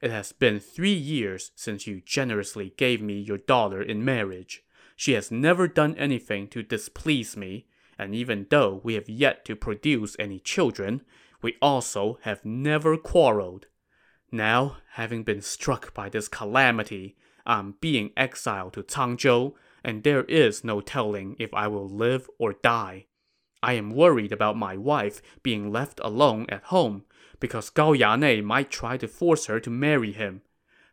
It 0.00 0.10
has 0.10 0.32
been 0.32 0.58
three 0.58 0.92
years 0.92 1.52
since 1.54 1.86
you 1.86 2.00
generously 2.04 2.74
gave 2.76 3.00
me 3.00 3.20
your 3.20 3.38
daughter 3.38 3.80
in 3.80 4.04
marriage. 4.04 4.64
She 4.96 5.12
has 5.12 5.30
never 5.30 5.68
done 5.68 5.94
anything 5.96 6.48
to 6.48 6.62
displease 6.62 7.36
me, 7.36 7.66
and 7.98 8.14
even 8.14 8.46
though 8.50 8.80
we 8.82 8.94
have 8.94 9.08
yet 9.08 9.44
to 9.44 9.54
produce 9.54 10.16
any 10.18 10.40
children, 10.40 11.02
we 11.40 11.56
also 11.62 12.18
have 12.22 12.44
never 12.44 12.96
quarreled. 12.96 13.66
Now, 14.32 14.78
having 14.92 15.22
been 15.22 15.42
struck 15.42 15.94
by 15.94 16.08
this 16.08 16.26
calamity, 16.26 17.16
I'm 17.46 17.74
being 17.80 18.10
exiled 18.16 18.72
to 18.74 18.82
Cangzhou, 18.82 19.54
and 19.84 20.02
there 20.02 20.24
is 20.24 20.64
no 20.64 20.80
telling 20.80 21.36
if 21.38 21.52
I 21.54 21.68
will 21.68 21.88
live 21.88 22.28
or 22.38 22.54
die. 22.54 23.06
I 23.62 23.74
am 23.74 23.90
worried 23.90 24.32
about 24.32 24.56
my 24.56 24.76
wife 24.76 25.22
being 25.42 25.70
left 25.70 26.00
alone 26.02 26.46
at 26.48 26.64
home, 26.64 27.04
because 27.38 27.70
Gao 27.70 27.92
Yanei 27.92 28.42
might 28.42 28.70
try 28.70 28.96
to 28.96 29.08
force 29.08 29.46
her 29.46 29.60
to 29.60 29.70
marry 29.70 30.12
him. 30.12 30.42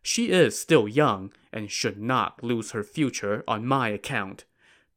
She 0.02 0.32
is 0.32 0.58
still 0.58 0.88
young 0.88 1.34
and 1.52 1.70
should 1.70 2.00
not 2.00 2.44
lose 2.44 2.72
her 2.72 2.84
future 2.84 3.44
on 3.48 3.66
my 3.66 3.90
account. 3.90 4.46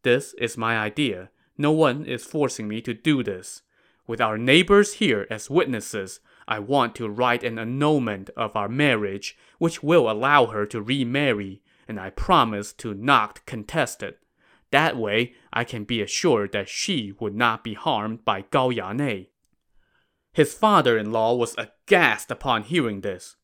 This 0.03 0.35
is 0.35 0.57
my 0.57 0.79
idea. 0.79 1.31
No 1.59 1.73
one 1.73 2.05
is 2.05 2.25
forcing 2.25 2.69
me 2.69 2.81
to 2.83 2.95
do 2.95 3.23
this. 3.23 3.63
With 4.07 4.21
our 4.21 4.39
neighbors 4.39 4.95
here 4.95 5.27
as 5.31 5.51
witnesses, 5.51 6.21
I 6.49 6.59
want 6.59 6.95
to 6.97 7.09
write 7.09 7.45
an 7.45 7.59
annulment 7.59 8.31
of 8.37 8.57
our 8.57 8.69
marriage, 8.69 9.37
which 9.59 9.83
will 9.83 10.11
allow 10.11 10.47
her 10.47 10.67
to 10.67 10.83
remarry, 10.83 11.63
and 11.87 12.01
I 12.01 12.11
promise 12.11 12.73
to 12.75 12.95
not 12.95 13.45
contest 13.47 14.03
it. 14.03 14.22
That 14.73 14.97
way, 14.97 15.35
I 15.53 15.65
can 15.65 15.85
be 15.85 16.03
assured 16.03 16.53
that 16.53 16.69
she 16.69 17.13
would 17.21 17.37
not 17.37 17.63
be 17.63 17.75
harmed 17.75 18.25
by 18.25 18.41
Gao 18.51 18.71
Yanei. 18.71 19.29
His 20.33 20.55
father-in-law 20.55 21.35
was 21.37 21.55
aghast 21.57 22.31
upon 22.31 22.65
hearing 22.65 23.03
this. 23.03 23.37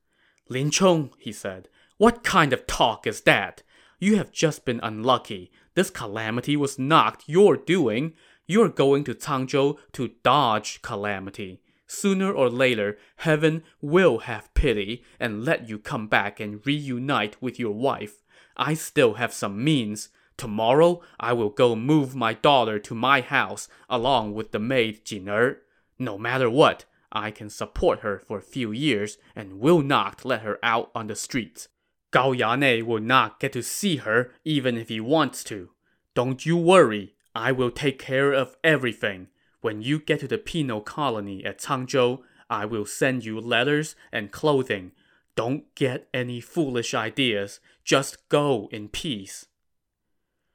Lin 0.48 0.70
Chong, 0.70 1.10
he 1.18 1.30
said, 1.30 1.68
what 1.98 2.24
kind 2.24 2.52
of 2.52 2.66
talk 2.66 3.06
is 3.06 3.20
that? 3.22 3.62
You 3.98 4.16
have 4.16 4.32
just 4.32 4.64
been 4.64 4.80
unlucky. 4.82 5.50
This 5.74 5.90
calamity 5.90 6.56
was 6.56 6.78
not 6.78 7.22
your 7.26 7.56
doing. 7.56 8.14
You're 8.46 8.68
going 8.68 9.04
to 9.04 9.14
Cangzhou 9.14 9.76
to 9.92 10.12
dodge 10.22 10.80
calamity. 10.80 11.60
Sooner 11.86 12.32
or 12.32 12.48
later, 12.48 12.96
heaven 13.16 13.64
will 13.82 14.20
have 14.20 14.54
pity 14.54 15.02
and 15.18 15.44
let 15.44 15.68
you 15.68 15.78
come 15.78 16.06
back 16.06 16.38
and 16.40 16.64
reunite 16.64 17.42
with 17.42 17.58
your 17.58 17.74
wife. 17.74 18.22
I 18.56 18.74
still 18.74 19.14
have 19.14 19.32
some 19.32 19.62
means. 19.62 20.08
Tomorrow, 20.38 21.02
I 21.18 21.34
will 21.34 21.50
go 21.50 21.74
move 21.74 22.14
my 22.14 22.32
daughter 22.32 22.78
to 22.78 22.94
my 22.94 23.20
house 23.20 23.68
along 23.90 24.34
with 24.34 24.52
the 24.52 24.60
maid 24.60 25.04
Jin 25.04 25.28
Er. 25.28 25.62
No 25.98 26.16
matter 26.16 26.48
what, 26.48 26.84
I 27.10 27.32
can 27.32 27.50
support 27.50 28.00
her 28.00 28.20
for 28.20 28.38
a 28.38 28.42
few 28.42 28.70
years 28.70 29.18
and 29.34 29.58
will 29.58 29.82
not 29.82 30.24
let 30.24 30.42
her 30.42 30.58
out 30.62 30.90
on 30.94 31.08
the 31.08 31.16
streets. 31.16 31.68
Gao 32.12 32.32
Yanei 32.32 32.82
will 32.84 33.00
not 33.00 33.40
get 33.40 33.52
to 33.54 33.62
see 33.62 33.96
her 33.96 34.30
even 34.44 34.78
if 34.78 34.88
he 34.88 35.00
wants 35.00 35.42
to. 35.44 35.70
Don't 36.14 36.46
you 36.46 36.56
worry, 36.56 37.14
I 37.34 37.50
will 37.50 37.72
take 37.72 37.98
care 37.98 38.32
of 38.32 38.56
everything. 38.62 39.28
When 39.60 39.82
you 39.82 39.98
get 39.98 40.20
to 40.20 40.28
the 40.28 40.38
penal 40.38 40.80
colony 40.80 41.44
at 41.44 41.58
Cangzhou, 41.58 42.20
I 42.48 42.64
will 42.64 42.86
send 42.86 43.24
you 43.24 43.40
letters 43.40 43.96
and 44.12 44.30
clothing. 44.30 44.92
Don't 45.34 45.74
get 45.74 46.08
any 46.14 46.40
foolish 46.40 46.94
ideas. 46.94 47.60
Just 47.84 48.28
go 48.28 48.68
in 48.70 48.88
peace. 48.88 49.46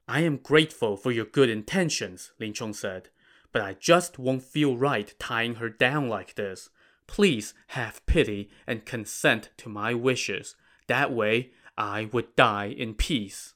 I 0.06 0.20
am 0.20 0.36
grateful 0.36 0.96
for 0.96 1.12
your 1.12 1.24
good 1.24 1.48
intentions, 1.48 2.32
Lin 2.38 2.52
Chong 2.52 2.74
said, 2.74 3.08
but 3.52 3.62
I 3.62 3.74
just 3.74 4.18
won't 4.18 4.42
feel 4.42 4.76
right 4.76 5.14
tying 5.18 5.56
her 5.56 5.70
down 5.70 6.08
like 6.08 6.34
this. 6.34 6.68
Please 7.06 7.54
have 7.68 8.04
pity 8.06 8.50
and 8.66 8.84
consent 8.84 9.50
to 9.58 9.68
my 9.68 9.94
wishes. 9.94 10.56
That 10.88 11.12
way, 11.12 11.52
I 11.78 12.08
would 12.12 12.36
die 12.36 12.66
in 12.66 12.94
peace. 12.94 13.54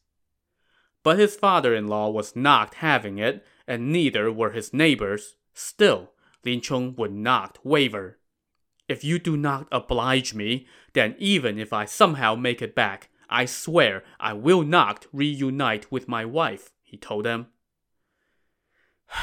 But 1.03 1.19
his 1.19 1.37
father 1.37 1.75
in 1.75 1.87
law 1.87 2.11
was 2.11 2.35
not 2.35 2.75
having 2.75 3.19
it, 3.19 3.45
and 3.67 3.93
neither 3.93 4.33
were 4.33 4.51
his 4.51 4.73
neighbors. 4.73 5.37
Still, 5.53 6.13
Lin 6.45 6.61
Chong 6.61 6.95
would 6.97 7.13
not 7.13 7.59
waver. 7.63 8.19
If 8.89 9.05
you 9.05 9.19
do 9.19 9.37
not 9.37 9.69
oblige 9.71 10.33
me, 10.33 10.67
then 10.95 11.15
even 11.19 11.59
if 11.59 11.73
I 11.73 11.85
somehow 11.85 12.35
make 12.35 12.63
it 12.63 12.75
back, 12.75 13.11
I 13.29 13.45
swear 13.45 14.03
I 14.19 14.33
will 14.33 14.63
not 14.63 15.07
reunite 15.13 15.91
with 15.93 16.09
my 16.09 16.25
wife, 16.25 16.71
he 16.83 16.97
told 16.97 17.25
them. 17.25 17.49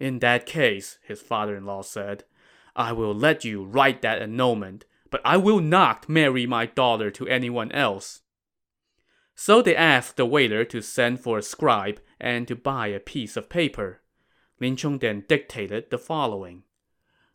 In 0.00 0.20
that 0.20 0.46
case, 0.46 0.98
his 1.02 1.20
father 1.20 1.56
in 1.56 1.66
law 1.66 1.82
said, 1.82 2.24
I 2.76 2.92
will 2.92 3.14
let 3.14 3.44
you 3.44 3.64
write 3.64 4.02
that 4.02 4.22
annulment, 4.22 4.84
but 5.10 5.20
I 5.24 5.36
will 5.36 5.60
not 5.60 6.08
marry 6.08 6.46
my 6.46 6.66
daughter 6.66 7.10
to 7.10 7.26
anyone 7.26 7.72
else. 7.72 8.20
So 9.34 9.62
they 9.62 9.74
asked 9.74 10.16
the 10.16 10.26
waiter 10.26 10.64
to 10.64 10.80
send 10.80 11.20
for 11.20 11.38
a 11.38 11.42
scribe 11.42 12.00
and 12.20 12.46
to 12.48 12.56
buy 12.56 12.88
a 12.88 13.00
piece 13.00 13.36
of 13.36 13.48
paper. 13.48 14.02
Lin 14.60 14.76
Chong 14.76 14.98
then 14.98 15.24
dictated 15.28 15.90
the 15.90 15.98
following 15.98 16.64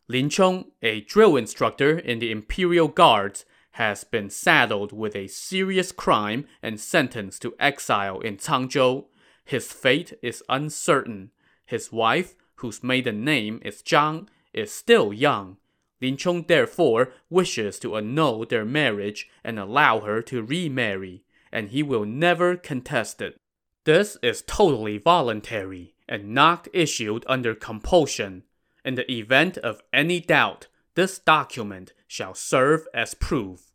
Lin 0.06 0.28
Chong, 0.28 0.72
a 0.82 1.00
drill 1.00 1.36
instructor 1.36 1.98
in 1.98 2.18
the 2.18 2.30
Imperial 2.30 2.88
Guards, 2.88 3.46
has 3.74 4.04
been 4.04 4.30
saddled 4.30 4.92
with 4.92 5.16
a 5.16 5.26
serious 5.26 5.90
crime 5.90 6.46
and 6.62 6.78
sentenced 6.78 7.42
to 7.42 7.54
exile 7.58 8.20
in 8.20 8.36
Cangzhou. 8.36 9.04
His 9.44 9.72
fate 9.72 10.12
is 10.22 10.44
uncertain. 10.48 11.32
His 11.66 11.90
wife, 11.90 12.36
whose 12.56 12.84
maiden 12.84 13.24
name 13.24 13.60
is 13.64 13.82
Zhang, 13.82 14.28
is 14.52 14.70
still 14.70 15.12
young. 15.12 15.56
Lin 16.00 16.16
Chong 16.16 16.44
therefore 16.46 17.12
wishes 17.28 17.80
to 17.80 17.96
annul 17.96 18.46
their 18.46 18.64
marriage 18.64 19.28
and 19.42 19.58
allow 19.58 20.00
her 20.00 20.22
to 20.22 20.44
remarry, 20.44 21.24
and 21.50 21.70
he 21.70 21.82
will 21.82 22.04
never 22.04 22.56
contest 22.56 23.20
it. 23.20 23.40
This 23.82 24.16
is 24.22 24.44
totally 24.46 24.98
voluntary 24.98 25.94
and 26.08 26.28
not 26.28 26.68
issued 26.72 27.24
under 27.26 27.56
compulsion. 27.56 28.44
In 28.84 28.94
the 28.94 29.10
event 29.10 29.58
of 29.58 29.82
any 29.92 30.20
doubt, 30.20 30.68
this 30.94 31.18
document 31.18 31.92
shall 32.14 32.32
serve 32.32 32.86
as 32.94 33.12
proof. 33.12 33.72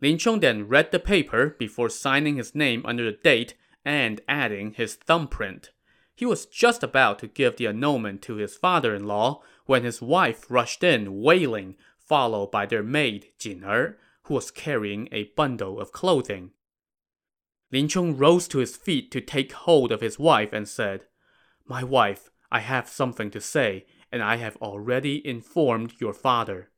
Lin 0.00 0.18
Chong 0.18 0.40
then 0.40 0.66
read 0.66 0.90
the 0.90 0.98
paper 0.98 1.54
before 1.60 1.88
signing 1.88 2.34
his 2.34 2.56
name 2.56 2.82
under 2.84 3.04
the 3.04 3.16
date 3.16 3.54
and 3.84 4.20
adding 4.26 4.72
his 4.72 4.96
thumbprint. 4.96 5.70
He 6.16 6.26
was 6.26 6.44
just 6.44 6.82
about 6.82 7.20
to 7.20 7.28
give 7.28 7.56
the 7.56 7.68
annulment 7.68 8.20
to 8.22 8.34
his 8.34 8.56
father 8.56 8.96
in 8.96 9.06
law 9.06 9.42
when 9.64 9.84
his 9.84 10.02
wife 10.02 10.50
rushed 10.50 10.82
in 10.82 11.22
wailing, 11.22 11.76
followed 11.96 12.50
by 12.50 12.66
their 12.66 12.82
maid, 12.82 13.28
Jin 13.38 13.62
Er, 13.62 13.96
who 14.24 14.34
was 14.34 14.50
carrying 14.50 15.08
a 15.12 15.30
bundle 15.36 15.78
of 15.78 15.92
clothing. 15.92 16.50
Lin 17.70 17.86
Chong 17.86 18.16
rose 18.16 18.48
to 18.48 18.58
his 18.58 18.76
feet 18.76 19.12
to 19.12 19.20
take 19.20 19.52
hold 19.52 19.92
of 19.92 20.00
his 20.00 20.18
wife 20.18 20.52
and 20.52 20.68
said, 20.68 21.04
My 21.64 21.84
wife, 21.84 22.30
I 22.50 22.58
have 22.58 22.88
something 22.88 23.30
to 23.30 23.40
say, 23.40 23.86
and 24.10 24.20
I 24.20 24.36
have 24.36 24.56
already 24.56 25.24
informed 25.24 25.94
your 26.00 26.12
father. 26.12 26.70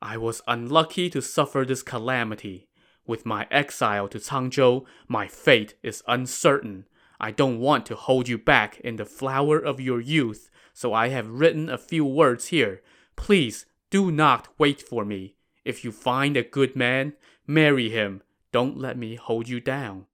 I 0.00 0.16
was 0.16 0.42
unlucky 0.46 1.08
to 1.10 1.22
suffer 1.22 1.64
this 1.64 1.82
calamity. 1.82 2.68
With 3.06 3.24
my 3.24 3.46
exile 3.50 4.08
to 4.08 4.18
Cangzhou, 4.18 4.84
my 5.08 5.28
fate 5.28 5.74
is 5.82 6.02
uncertain. 6.08 6.86
I 7.20 7.30
don't 7.30 7.60
want 7.60 7.86
to 7.86 7.94
hold 7.94 8.28
you 8.28 8.36
back 8.36 8.78
in 8.80 8.96
the 8.96 9.06
flower 9.06 9.58
of 9.58 9.80
your 9.80 10.00
youth, 10.00 10.50
so 10.74 10.92
I 10.92 11.08
have 11.08 11.28
written 11.28 11.70
a 11.70 11.78
few 11.78 12.04
words 12.04 12.48
here. 12.48 12.82
Please 13.16 13.66
do 13.90 14.10
not 14.10 14.48
wait 14.58 14.82
for 14.82 15.04
me. 15.04 15.36
If 15.64 15.84
you 15.84 15.92
find 15.92 16.36
a 16.36 16.42
good 16.42 16.76
man, 16.76 17.14
marry 17.46 17.88
him. 17.88 18.22
Don't 18.52 18.76
let 18.76 18.98
me 18.98 19.14
hold 19.14 19.48
you 19.48 19.60
down. 19.60 20.06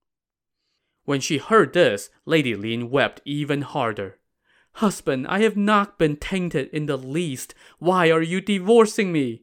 When 1.04 1.20
she 1.20 1.38
heard 1.38 1.72
this, 1.72 2.10
Lady 2.24 2.54
Lin 2.54 2.90
wept 2.90 3.20
even 3.24 3.62
harder. 3.62 4.18
Husband, 4.74 5.26
I 5.26 5.40
have 5.40 5.56
not 5.56 5.98
been 5.98 6.16
tainted 6.16 6.68
in 6.72 6.86
the 6.86 6.96
least. 6.96 7.54
Why 7.78 8.10
are 8.10 8.22
you 8.22 8.40
divorcing 8.40 9.12
me? 9.12 9.42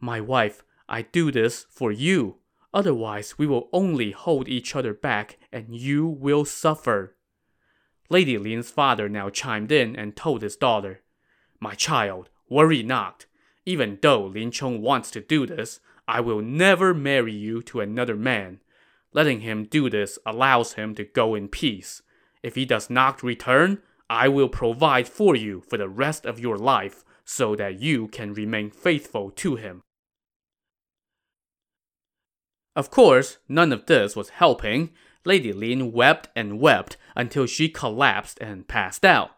My 0.00 0.20
wife, 0.20 0.62
I 0.88 1.02
do 1.02 1.30
this 1.30 1.66
for 1.70 1.90
you. 1.90 2.36
Otherwise, 2.72 3.38
we 3.38 3.46
will 3.46 3.68
only 3.72 4.12
hold 4.12 4.48
each 4.48 4.76
other 4.76 4.94
back 4.94 5.38
and 5.52 5.74
you 5.74 6.06
will 6.06 6.44
suffer. 6.44 7.16
Lady 8.10 8.38
Lin's 8.38 8.70
father 8.70 9.08
now 9.08 9.28
chimed 9.28 9.72
in 9.72 9.96
and 9.96 10.16
told 10.16 10.42
his 10.42 10.56
daughter, 10.56 11.02
My 11.60 11.74
child, 11.74 12.30
worry 12.48 12.82
not. 12.82 13.26
Even 13.66 13.98
though 14.00 14.26
Lin 14.26 14.50
Chong 14.50 14.80
wants 14.80 15.10
to 15.10 15.20
do 15.20 15.46
this, 15.46 15.80
I 16.06 16.20
will 16.20 16.40
never 16.40 16.94
marry 16.94 17.34
you 17.34 17.60
to 17.62 17.80
another 17.80 18.16
man. 18.16 18.60
Letting 19.12 19.40
him 19.40 19.64
do 19.64 19.90
this 19.90 20.18
allows 20.24 20.74
him 20.74 20.94
to 20.94 21.04
go 21.04 21.34
in 21.34 21.48
peace. 21.48 22.02
If 22.42 22.54
he 22.54 22.64
does 22.64 22.88
not 22.88 23.22
return, 23.22 23.82
I 24.08 24.28
will 24.28 24.48
provide 24.48 25.08
for 25.08 25.36
you 25.36 25.62
for 25.68 25.76
the 25.76 25.88
rest 25.88 26.24
of 26.24 26.38
your 26.38 26.56
life 26.56 27.04
so 27.24 27.54
that 27.56 27.80
you 27.80 28.08
can 28.08 28.32
remain 28.32 28.70
faithful 28.70 29.30
to 29.32 29.56
him. 29.56 29.82
Of 32.78 32.92
course, 32.92 33.38
none 33.48 33.72
of 33.72 33.86
this 33.86 34.14
was 34.14 34.28
helping. 34.28 34.90
Lady 35.24 35.52
Lin 35.52 35.90
wept 35.90 36.28
and 36.36 36.60
wept 36.60 36.96
until 37.16 37.44
she 37.44 37.68
collapsed 37.68 38.38
and 38.40 38.68
passed 38.68 39.04
out. 39.04 39.32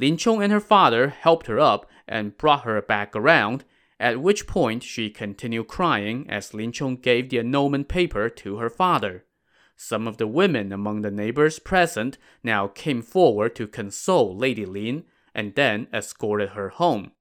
Lin 0.00 0.16
Chong 0.16 0.42
and 0.42 0.52
her 0.52 0.58
father 0.58 1.10
helped 1.10 1.46
her 1.46 1.60
up 1.60 1.88
and 2.08 2.36
brought 2.36 2.64
her 2.64 2.82
back 2.82 3.14
around, 3.14 3.64
at 4.00 4.20
which 4.20 4.48
point 4.48 4.82
she 4.82 5.08
continued 5.08 5.68
crying 5.68 6.28
as 6.28 6.52
Lin 6.52 6.72
Chong 6.72 6.96
gave 6.96 7.30
the 7.30 7.38
annulment 7.38 7.86
paper 7.86 8.28
to 8.28 8.56
her 8.56 8.68
father. 8.68 9.24
Some 9.76 10.08
of 10.08 10.16
the 10.16 10.26
women 10.26 10.72
among 10.72 11.02
the 11.02 11.12
neighbors 11.12 11.60
present 11.60 12.18
now 12.42 12.66
came 12.66 13.02
forward 13.02 13.54
to 13.54 13.68
console 13.68 14.36
Lady 14.36 14.66
Lin 14.66 15.04
and 15.32 15.54
then 15.54 15.86
escorted 15.94 16.50
her 16.50 16.70
home. 16.70 17.12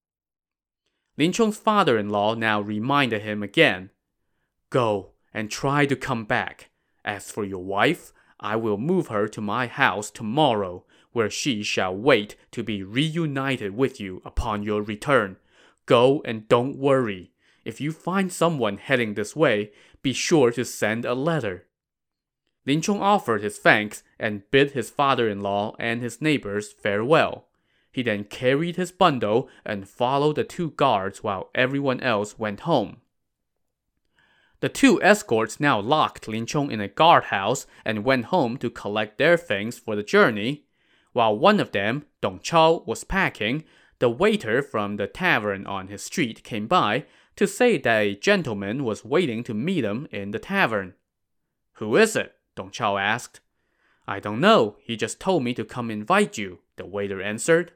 Lin 1.15 1.31
Chong's 1.31 1.59
father 1.59 1.95
in 1.95 2.09
law 2.09 2.33
now 2.33 2.59
reminded 2.59 3.21
him 3.21 3.43
again 3.43 3.91
Go 4.71 5.11
and 5.33 5.49
try 5.49 5.85
to 5.85 5.95
come 5.95 6.25
back. 6.25 6.69
As 7.05 7.31
for 7.31 7.43
your 7.43 7.63
wife, 7.63 8.11
I 8.39 8.55
will 8.55 8.77
move 8.77 9.07
her 9.07 9.27
to 9.27 9.41
my 9.41 9.67
house 9.67 10.09
tomorrow, 10.09 10.85
where 11.11 11.29
she 11.29 11.63
shall 11.63 11.95
wait 11.95 12.35
to 12.51 12.63
be 12.63 12.83
reunited 12.83 13.75
with 13.75 13.99
you 13.99 14.21
upon 14.23 14.63
your 14.63 14.81
return. 14.81 15.37
Go 15.85 16.21
and 16.23 16.47
don't 16.47 16.77
worry. 16.77 17.31
If 17.65 17.81
you 17.81 17.91
find 17.91 18.31
someone 18.31 18.77
heading 18.77 19.13
this 19.13 19.35
way, 19.35 19.71
be 20.01 20.13
sure 20.13 20.51
to 20.51 20.63
send 20.63 21.05
a 21.05 21.13
letter. 21.13 21.67
Lin 22.65 22.81
Chong 22.81 23.01
offered 23.01 23.41
his 23.41 23.57
thanks 23.57 24.03
and 24.19 24.49
bid 24.51 24.71
his 24.71 24.89
father 24.89 25.27
in 25.27 25.41
law 25.41 25.75
and 25.79 26.01
his 26.01 26.21
neighbors 26.21 26.71
farewell. 26.71 27.47
He 27.91 28.03
then 28.03 28.23
carried 28.25 28.75
his 28.75 28.91
bundle 28.91 29.49
and 29.65 29.89
followed 29.89 30.35
the 30.35 30.43
two 30.43 30.71
guards 30.71 31.23
while 31.23 31.49
everyone 31.55 31.99
else 32.01 32.37
went 32.37 32.61
home. 32.61 32.97
The 34.61 34.69
two 34.69 35.01
escorts 35.01 35.59
now 35.59 35.79
locked 35.79 36.27
Lin 36.27 36.45
Chong 36.45 36.69
in 36.69 36.81
a 36.81 36.89
guardhouse 36.89 37.65
and 37.85 38.03
went 38.03 38.25
home 38.25 38.57
to 38.57 38.69
collect 38.69 39.17
their 39.17 39.37
things 39.37 39.79
for 39.79 39.95
the 39.95 40.03
journey. 40.03 40.65
While 41.13 41.37
one 41.37 41.59
of 41.59 41.71
them, 41.71 42.05
Dong 42.21 42.39
Chao, 42.43 42.83
was 42.85 43.03
packing, 43.03 43.63
the 43.99 44.09
waiter 44.09 44.61
from 44.61 44.97
the 44.97 45.07
tavern 45.07 45.65
on 45.65 45.87
his 45.87 46.03
street 46.03 46.43
came 46.43 46.67
by 46.67 47.05
to 47.37 47.47
say 47.47 47.77
that 47.77 47.99
a 47.99 48.15
gentleman 48.15 48.83
was 48.83 49.05
waiting 49.05 49.43
to 49.45 49.53
meet 49.53 49.85
him 49.85 50.07
in 50.11 50.31
the 50.31 50.39
tavern. 50.39 50.93
Who 51.73 51.95
is 51.95 52.15
it? 52.17 52.35
Dong 52.55 52.71
Chao 52.71 52.97
asked. 52.97 53.39
I 54.07 54.19
don't 54.19 54.41
know. 54.41 54.75
He 54.81 54.97
just 54.97 55.19
told 55.19 55.43
me 55.43 55.53
to 55.53 55.63
come 55.63 55.89
invite 55.89 56.37
you, 56.37 56.59
the 56.75 56.85
waiter 56.85 57.21
answered. 57.21 57.71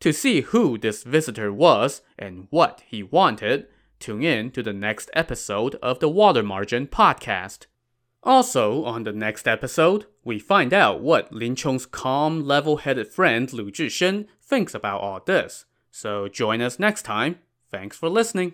To 0.00 0.12
see 0.12 0.42
who 0.42 0.76
this 0.76 1.04
visitor 1.04 1.50
was 1.50 2.02
and 2.18 2.48
what 2.50 2.82
he 2.86 3.02
wanted, 3.02 3.66
tune 4.04 4.22
in 4.22 4.50
to 4.50 4.62
the 4.62 4.74
next 4.74 5.08
episode 5.14 5.76
of 5.76 5.98
the 5.98 6.10
Water 6.10 6.42
Margin 6.42 6.86
podcast. 6.86 7.64
Also, 8.22 8.84
on 8.84 9.04
the 9.04 9.14
next 9.14 9.48
episode, 9.48 10.04
we 10.22 10.38
find 10.38 10.74
out 10.74 11.00
what 11.00 11.32
Lin 11.32 11.56
Chong's 11.56 11.86
calm, 11.86 12.44
level 12.44 12.76
headed 12.76 13.08
friend 13.08 13.50
Lu 13.50 13.70
Zhishen 13.70 14.26
thinks 14.42 14.74
about 14.74 15.00
all 15.00 15.20
this. 15.24 15.64
So 15.90 16.28
join 16.28 16.60
us 16.60 16.78
next 16.78 17.04
time. 17.04 17.38
Thanks 17.70 17.96
for 17.96 18.10
listening. 18.10 18.52